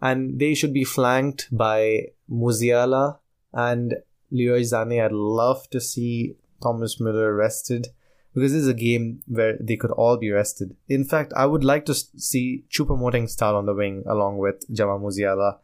And 0.00 0.38
they 0.38 0.54
should 0.54 0.72
be 0.72 0.84
flanked 0.84 1.48
by 1.50 2.12
Musiala 2.30 3.18
and 3.52 3.94
Leroy 4.30 4.60
Sané. 4.60 5.04
I'd 5.04 5.12
love 5.12 5.68
to 5.70 5.80
see 5.80 6.36
Thomas 6.62 7.00
Müller 7.00 7.36
rested 7.36 7.88
because 8.34 8.52
this 8.52 8.62
is 8.62 8.68
a 8.68 8.74
game 8.74 9.22
where 9.26 9.56
they 9.60 9.76
could 9.76 9.90
all 9.92 10.16
be 10.16 10.30
rested. 10.30 10.76
In 10.88 11.04
fact, 11.04 11.32
I 11.36 11.46
would 11.46 11.64
like 11.64 11.84
to 11.86 11.94
see 11.94 12.64
Choupo-Moting 12.70 13.28
start 13.28 13.54
on 13.54 13.66
the 13.66 13.74
wing 13.74 14.04
along 14.06 14.38
with 14.38 14.64
Jamal 14.72 15.00
Musiala 15.00 15.58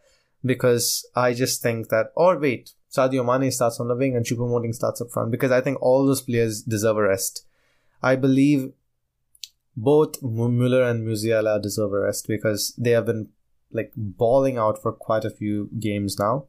because 0.44 1.06
I 1.14 1.34
just 1.34 1.62
think 1.62 1.88
that, 1.88 2.12
or 2.16 2.38
wait, 2.38 2.72
Sadio 2.90 3.24
Mané 3.24 3.52
starts 3.52 3.80
on 3.80 3.88
the 3.88 3.96
wing 3.96 4.16
and 4.16 4.24
Choupo-Moting 4.24 4.74
starts 4.74 5.00
up 5.00 5.10
front 5.10 5.30
because 5.30 5.50
I 5.50 5.60
think 5.60 5.80
all 5.80 6.06
those 6.06 6.22
players 6.22 6.62
deserve 6.62 6.96
a 6.96 7.02
rest. 7.02 7.46
I 8.02 8.16
believe 8.16 8.72
both 9.76 10.20
Müller 10.22 10.88
and 10.88 11.06
Musiala 11.06 11.60
deserve 11.60 11.92
a 11.92 12.00
rest 12.00 12.26
because 12.28 12.74
they 12.78 12.90
have 12.90 13.06
been 13.06 13.28
like 13.72 13.92
balling 13.96 14.56
out 14.56 14.80
for 14.80 14.92
quite 14.92 15.24
a 15.24 15.30
few 15.30 15.68
games 15.78 16.18
now. 16.18 16.46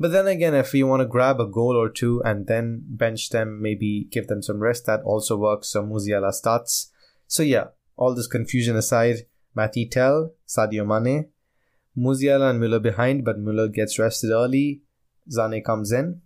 But 0.00 0.12
then 0.12 0.28
again, 0.28 0.54
if 0.54 0.72
you 0.74 0.86
want 0.86 1.00
to 1.00 1.06
grab 1.06 1.40
a 1.40 1.46
goal 1.46 1.76
or 1.76 1.88
two 1.88 2.22
and 2.24 2.46
then 2.46 2.82
bench 2.86 3.30
them, 3.30 3.60
maybe 3.60 4.06
give 4.10 4.28
them 4.28 4.42
some 4.42 4.60
rest, 4.60 4.86
that 4.86 5.02
also 5.02 5.36
works. 5.36 5.68
So 5.68 5.82
Musiala 5.82 6.32
starts. 6.32 6.92
So 7.26 7.42
yeah, 7.42 7.68
all 7.96 8.14
this 8.14 8.28
confusion 8.28 8.76
aside, 8.76 9.26
Mathys 9.56 9.90
Tel, 9.90 10.32
Sadio 10.46 10.84
Mané, 10.84 11.28
Musiala 11.96 12.50
and 12.50 12.62
Müller 12.62 12.80
behind, 12.80 13.24
but 13.24 13.42
Müller 13.42 13.72
gets 13.72 13.98
rested 13.98 14.30
early. 14.30 14.82
Sané 15.28 15.64
comes 15.64 15.90
in. 15.90 16.20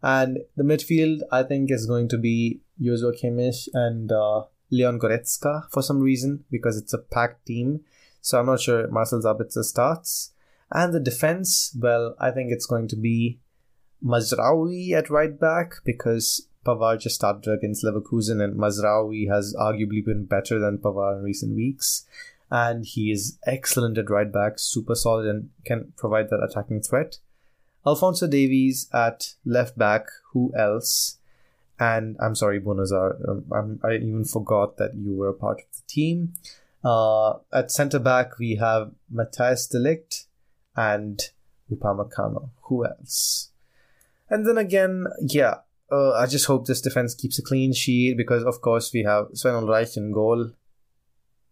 And 0.00 0.38
the 0.56 0.64
midfield, 0.64 1.20
I 1.30 1.42
think, 1.42 1.70
is 1.70 1.86
going 1.86 2.08
to 2.08 2.18
be 2.18 2.60
Joshua 2.80 3.12
Kimmich 3.12 3.68
and 3.74 4.10
uh, 4.10 4.44
Leon 4.70 4.98
Goretzka 4.98 5.70
for 5.70 5.82
some 5.82 6.00
reason, 6.00 6.44
because 6.50 6.76
it's 6.76 6.92
a 6.92 6.98
packed 6.98 7.46
team. 7.46 7.80
So 8.20 8.38
I'm 8.38 8.46
not 8.46 8.60
sure 8.60 8.88
Marcel 8.88 9.20
Sabitzer 9.20 9.64
starts. 9.64 10.31
And 10.72 10.94
the 10.94 11.00
defense, 11.00 11.76
well, 11.78 12.16
I 12.18 12.30
think 12.30 12.50
it's 12.50 12.66
going 12.66 12.88
to 12.88 12.96
be 12.96 13.38
Mazraoui 14.04 14.92
at 14.92 15.10
right 15.10 15.38
back 15.38 15.74
because 15.84 16.48
Pavard 16.66 17.00
just 17.00 17.16
started 17.16 17.52
against 17.52 17.84
Leverkusen 17.84 18.42
and 18.42 18.58
Mazraoui 18.58 19.28
has 19.28 19.54
arguably 19.58 20.04
been 20.04 20.24
better 20.24 20.58
than 20.58 20.78
Pavard 20.78 21.18
in 21.18 21.24
recent 21.24 21.54
weeks. 21.54 22.06
And 22.50 22.84
he 22.84 23.10
is 23.10 23.38
excellent 23.46 23.98
at 23.98 24.10
right 24.10 24.30
back, 24.30 24.54
super 24.58 24.94
solid, 24.94 25.26
and 25.26 25.50
can 25.64 25.92
provide 25.96 26.28
that 26.30 26.46
attacking 26.48 26.82
threat. 26.82 27.18
Alphonso 27.86 28.26
Davies 28.26 28.88
at 28.92 29.34
left 29.44 29.76
back, 29.76 30.06
who 30.32 30.52
else? 30.56 31.18
And 31.80 32.16
I'm 32.20 32.34
sorry, 32.34 32.60
Bouna 32.60 32.86
Sarr, 32.90 33.42
um, 33.52 33.80
i 33.82 33.94
even 33.94 34.24
forgot 34.24 34.76
that 34.76 34.94
you 34.94 35.16
were 35.16 35.28
a 35.28 35.34
part 35.34 35.60
of 35.60 35.66
the 35.72 35.82
team. 35.88 36.34
Uh, 36.84 37.38
at 37.52 37.70
centre 37.70 37.98
back, 37.98 38.38
we 38.38 38.56
have 38.56 38.92
Matthias 39.10 39.66
de 39.66 39.78
Ligt 39.78 40.26
and 40.76 41.20
Upamecano. 41.70 42.50
Who 42.62 42.86
else? 42.86 43.50
And 44.28 44.46
then 44.46 44.58
again, 44.58 45.06
yeah, 45.20 45.56
uh, 45.90 46.12
I 46.12 46.26
just 46.26 46.46
hope 46.46 46.66
this 46.66 46.80
defense 46.80 47.14
keeps 47.14 47.38
a 47.38 47.42
clean 47.42 47.72
sheet 47.72 48.16
because, 48.16 48.44
of 48.44 48.60
course, 48.62 48.92
we 48.92 49.02
have 49.02 49.26
Sven 49.34 49.54
Ulreich 49.54 49.96
in 49.96 50.12
goal. 50.12 50.52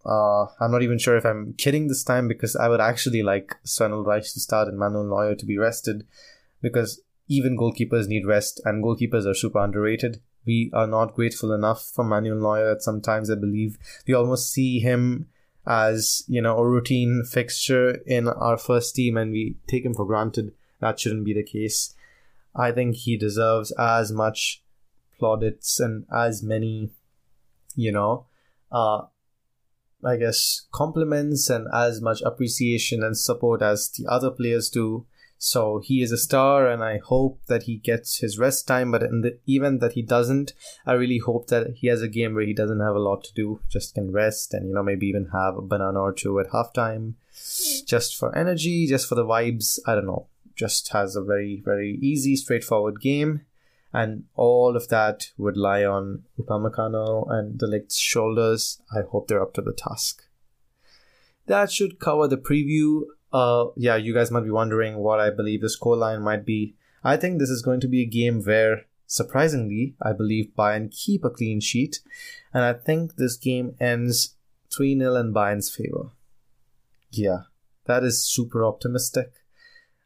Uh, 0.04 0.46
I'm 0.58 0.70
not 0.70 0.82
even 0.82 0.98
sure 0.98 1.16
if 1.16 1.26
I'm 1.26 1.52
kidding 1.58 1.88
this 1.88 2.02
time 2.02 2.26
because 2.26 2.56
I 2.56 2.68
would 2.68 2.80
actually 2.80 3.22
like 3.22 3.56
Sven 3.64 3.90
Ulreich 3.90 4.32
to 4.32 4.40
start 4.40 4.68
and 4.68 4.78
Manuel 4.78 5.04
Neuer 5.04 5.34
to 5.34 5.46
be 5.46 5.58
rested 5.58 6.06
because 6.62 7.02
even 7.28 7.56
goalkeepers 7.56 8.08
need 8.08 8.26
rest 8.26 8.62
and 8.64 8.82
goalkeepers 8.82 9.26
are 9.26 9.34
super 9.34 9.58
underrated. 9.58 10.20
We 10.46 10.70
are 10.72 10.86
not 10.86 11.14
grateful 11.14 11.52
enough 11.52 11.84
for 11.84 12.02
Manuel 12.02 12.38
Neuer 12.38 12.70
at 12.70 12.82
sometimes, 12.82 13.30
I 13.30 13.34
believe. 13.34 13.76
We 14.06 14.14
almost 14.14 14.50
see 14.50 14.80
him 14.80 15.28
as 15.66 16.24
you 16.26 16.40
know 16.40 16.58
a 16.58 16.68
routine 16.68 17.24
fixture 17.24 18.00
in 18.06 18.28
our 18.28 18.56
first 18.56 18.94
team 18.94 19.16
and 19.16 19.32
we 19.32 19.56
take 19.66 19.84
him 19.84 19.94
for 19.94 20.06
granted. 20.06 20.52
That 20.80 20.98
shouldn't 20.98 21.24
be 21.24 21.34
the 21.34 21.42
case. 21.42 21.94
I 22.54 22.72
think 22.72 22.96
he 22.96 23.16
deserves 23.16 23.70
as 23.72 24.10
much 24.10 24.62
plaudits 25.20 25.78
and 25.78 26.06
as 26.12 26.42
many 26.42 26.90
you 27.76 27.92
know 27.92 28.26
uh 28.72 29.02
i 30.04 30.16
guess 30.16 30.66
compliments 30.72 31.48
and 31.50 31.68
as 31.72 32.00
much 32.00 32.22
appreciation 32.22 33.02
and 33.02 33.16
support 33.16 33.62
as 33.62 33.90
the 33.90 34.06
other 34.06 34.30
players 34.30 34.68
do 34.70 35.06
so 35.42 35.80
he 35.82 36.02
is 36.02 36.12
a 36.12 36.18
star, 36.18 36.68
and 36.68 36.84
I 36.84 36.98
hope 36.98 37.40
that 37.46 37.62
he 37.62 37.78
gets 37.78 38.18
his 38.18 38.38
rest 38.38 38.68
time. 38.68 38.90
But 38.90 39.02
in 39.02 39.22
the 39.22 39.38
event 39.46 39.80
that 39.80 39.92
he 39.94 40.02
doesn't, 40.02 40.52
I 40.84 40.92
really 40.92 41.16
hope 41.16 41.46
that 41.46 41.76
he 41.76 41.86
has 41.86 42.02
a 42.02 42.08
game 42.08 42.34
where 42.34 42.44
he 42.44 42.52
doesn't 42.52 42.80
have 42.80 42.94
a 42.94 43.00
lot 43.00 43.24
to 43.24 43.32
do, 43.32 43.60
just 43.66 43.94
can 43.94 44.12
rest, 44.12 44.52
and 44.52 44.68
you 44.68 44.74
know 44.74 44.82
maybe 44.82 45.06
even 45.06 45.30
have 45.32 45.56
a 45.56 45.62
banana 45.62 45.98
or 45.98 46.12
two 46.12 46.38
at 46.40 46.50
halftime, 46.50 47.14
just 47.86 48.18
for 48.18 48.36
energy, 48.36 48.86
just 48.86 49.08
for 49.08 49.14
the 49.14 49.24
vibes. 49.24 49.78
I 49.86 49.94
don't 49.94 50.06
know. 50.06 50.26
Just 50.54 50.92
has 50.92 51.16
a 51.16 51.22
very 51.22 51.62
very 51.64 51.98
easy, 52.02 52.36
straightforward 52.36 53.00
game, 53.00 53.46
and 53.94 54.24
all 54.34 54.76
of 54.76 54.88
that 54.88 55.30
would 55.38 55.56
lie 55.56 55.86
on 55.86 56.24
Upamecano 56.38 57.32
and 57.32 57.56
de 57.56 57.66
Ligt's 57.66 57.96
shoulders. 57.96 58.82
I 58.94 59.08
hope 59.10 59.28
they're 59.28 59.40
up 59.40 59.54
to 59.54 59.62
the 59.62 59.72
task. 59.72 60.22
That 61.46 61.72
should 61.72 61.98
cover 61.98 62.28
the 62.28 62.36
preview 62.36 63.04
uh, 63.32 63.66
yeah, 63.76 63.96
you 63.96 64.14
guys 64.14 64.30
might 64.30 64.44
be 64.44 64.50
wondering 64.50 64.98
what 64.98 65.20
I 65.20 65.30
believe 65.30 65.60
the 65.60 65.68
scoreline 65.68 66.22
might 66.22 66.44
be. 66.44 66.74
I 67.02 67.16
think 67.16 67.38
this 67.38 67.50
is 67.50 67.62
going 67.62 67.80
to 67.80 67.88
be 67.88 68.02
a 68.02 68.06
game 68.06 68.42
where, 68.42 68.86
surprisingly, 69.06 69.96
I 70.02 70.12
believe 70.12 70.52
Bayern 70.58 70.90
keep 70.90 71.24
a 71.24 71.30
clean 71.30 71.60
sheet, 71.60 72.00
and 72.52 72.64
I 72.64 72.74
think 72.74 73.16
this 73.16 73.36
game 73.36 73.76
ends 73.80 74.36
3 74.72 74.98
0 74.98 75.16
in 75.16 75.32
Bayern's 75.32 75.74
favor. 75.74 76.10
Yeah, 77.10 77.42
that 77.86 78.04
is 78.04 78.24
super 78.24 78.64
optimistic. 78.64 79.32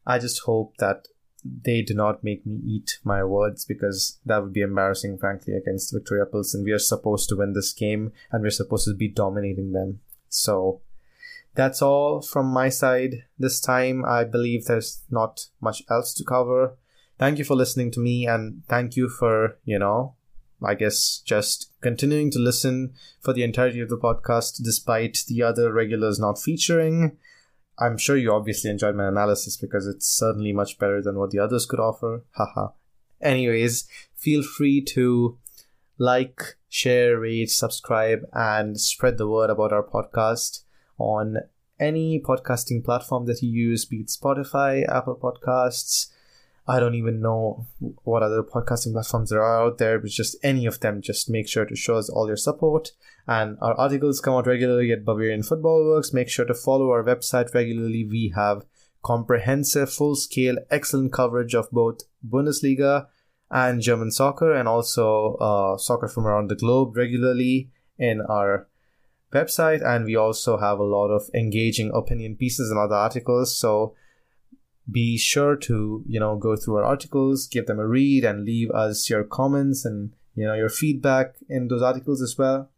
I 0.05 0.19
just 0.19 0.41
hope 0.41 0.77
that 0.77 1.07
they 1.43 1.81
do 1.81 1.93
not 1.93 2.23
make 2.23 2.45
me 2.45 2.59
eat 2.65 2.99
my 3.03 3.23
words 3.23 3.65
because 3.65 4.19
that 4.25 4.41
would 4.41 4.53
be 4.53 4.61
embarrassing, 4.61 5.17
frankly, 5.17 5.53
against 5.53 5.93
Viktoria 5.93 6.29
Pilsen. 6.31 6.63
We 6.63 6.71
are 6.71 6.79
supposed 6.79 7.29
to 7.29 7.35
win 7.35 7.53
this 7.53 7.71
game 7.73 8.11
and 8.31 8.41
we're 8.41 8.49
supposed 8.49 8.85
to 8.85 8.95
be 8.95 9.07
dominating 9.07 9.71
them. 9.71 9.99
So, 10.27 10.81
that's 11.55 11.81
all 11.81 12.21
from 12.21 12.47
my 12.47 12.69
side 12.69 13.23
this 13.39 13.59
time. 13.59 14.03
I 14.05 14.25
believe 14.25 14.65
there's 14.65 15.03
not 15.09 15.47
much 15.61 15.83
else 15.89 16.13
to 16.15 16.23
cover. 16.23 16.77
Thank 17.17 17.39
you 17.39 17.45
for 17.45 17.55
listening 17.55 17.91
to 17.91 17.99
me 18.01 18.27
and 18.27 18.63
thank 18.67 18.95
you 18.97 19.07
for, 19.07 19.57
you 19.63 19.79
know, 19.79 20.15
I 20.63 20.75
guess 20.75 21.21
just 21.25 21.71
continuing 21.81 22.29
to 22.31 22.39
listen 22.39 22.93
for 23.21 23.33
the 23.33 23.43
entirety 23.43 23.79
of 23.79 23.89
the 23.89 23.97
podcast 23.97 24.61
despite 24.63 25.23
the 25.27 25.43
other 25.43 25.71
regulars 25.71 26.19
not 26.19 26.41
featuring. 26.41 27.17
I'm 27.79 27.97
sure 27.97 28.17
you 28.17 28.33
obviously 28.33 28.69
enjoyed 28.69 28.95
my 28.95 29.07
analysis 29.07 29.57
because 29.57 29.87
it's 29.87 30.07
certainly 30.07 30.51
much 30.51 30.77
better 30.77 31.01
than 31.01 31.17
what 31.17 31.31
the 31.31 31.39
others 31.39 31.65
could 31.65 31.79
offer. 31.79 32.23
Haha. 32.31 32.69
Anyways, 33.21 33.87
feel 34.15 34.43
free 34.43 34.81
to 34.89 35.37
like, 35.97 36.57
share, 36.67 37.17
rate, 37.19 37.49
subscribe, 37.49 38.19
and 38.33 38.79
spread 38.79 39.17
the 39.17 39.27
word 39.27 39.49
about 39.49 39.71
our 39.71 39.83
podcast 39.83 40.64
on 40.97 41.37
any 41.79 42.19
podcasting 42.19 42.83
platform 42.83 43.25
that 43.25 43.41
you 43.41 43.49
use, 43.49 43.85
be 43.85 43.97
it 43.97 44.07
Spotify, 44.07 44.87
Apple 44.87 45.15
Podcasts. 45.15 46.11
I 46.67 46.79
don't 46.79 46.95
even 46.95 47.21
know 47.21 47.67
what 48.03 48.23
other 48.23 48.41
podcasting 48.41 48.93
platforms 48.93 49.29
there 49.29 49.43
are 49.43 49.63
out 49.63 49.77
there, 49.77 49.99
but 49.99 50.09
just 50.09 50.35
any 50.41 50.65
of 50.65 50.79
them, 50.79 51.01
just 51.01 51.29
make 51.29 51.47
sure 51.47 51.65
to 51.65 51.75
show 51.75 51.97
us 51.97 52.09
all 52.09 52.27
your 52.27 52.37
support. 52.37 52.91
And 53.27 53.57
our 53.61 53.75
articles 53.75 54.19
come 54.19 54.33
out 54.33 54.47
regularly 54.47 54.91
at 54.91 55.05
Bavarian 55.05 55.43
Football 55.43 55.85
Works. 55.85 56.13
Make 56.13 56.29
sure 56.29 56.45
to 56.45 56.55
follow 56.55 56.89
our 56.89 57.03
website 57.03 57.53
regularly. 57.53 58.03
We 58.03 58.33
have 58.35 58.65
comprehensive, 59.03 59.93
full 59.93 60.15
scale, 60.15 60.57
excellent 60.71 61.13
coverage 61.13 61.53
of 61.53 61.69
both 61.71 62.01
Bundesliga 62.27 63.07
and 63.51 63.79
German 63.79 64.09
soccer, 64.09 64.51
and 64.51 64.67
also 64.67 65.35
uh, 65.35 65.77
soccer 65.77 66.07
from 66.07 66.25
around 66.25 66.49
the 66.49 66.55
globe 66.55 66.97
regularly 66.97 67.69
in 67.99 68.21
our 68.21 68.67
website. 69.35 69.85
And 69.85 70.05
we 70.05 70.15
also 70.15 70.57
have 70.57 70.79
a 70.79 70.83
lot 70.83 71.09
of 71.09 71.29
engaging 71.33 71.91
opinion 71.93 72.35
pieces 72.35 72.71
and 72.71 72.79
other 72.79 72.95
articles. 72.95 73.55
So 73.55 73.93
be 74.89 75.17
sure 75.17 75.55
to 75.55 76.03
you 76.07 76.19
know 76.19 76.35
go 76.35 76.55
through 76.55 76.77
our 76.77 76.83
articles, 76.83 77.47
give 77.47 77.65
them 77.65 77.79
a 77.79 77.87
read, 77.87 78.23
and 78.23 78.45
leave 78.45 78.71
us 78.71 79.09
your 79.09 79.23
comments 79.23 79.85
and 79.85 80.13
you 80.35 80.45
know 80.45 80.53
your 80.53 80.69
feedback 80.69 81.35
in 81.49 81.67
those 81.67 81.81
articles 81.81 82.21
as 82.21 82.37
well. 82.37 82.69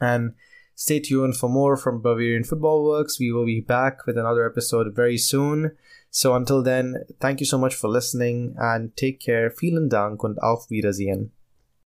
And 0.00 0.34
stay 0.74 1.00
tuned 1.00 1.36
for 1.36 1.48
more 1.48 1.76
from 1.76 2.02
Bavarian 2.02 2.44
Football 2.44 2.84
Works. 2.84 3.18
We 3.18 3.32
will 3.32 3.46
be 3.46 3.60
back 3.60 4.06
with 4.06 4.18
another 4.18 4.48
episode 4.48 4.94
very 4.94 5.18
soon. 5.18 5.72
So 6.10 6.34
until 6.34 6.62
then, 6.62 7.04
thank 7.20 7.40
you 7.40 7.46
so 7.46 7.58
much 7.58 7.74
for 7.74 7.88
listening 7.88 8.54
and 8.58 8.96
take 8.96 9.20
care. 9.20 9.50
Vielen 9.50 9.88
Dank 9.88 10.22
und 10.24 10.38
auf 10.38 10.70
Wiedersehen. 10.70 11.32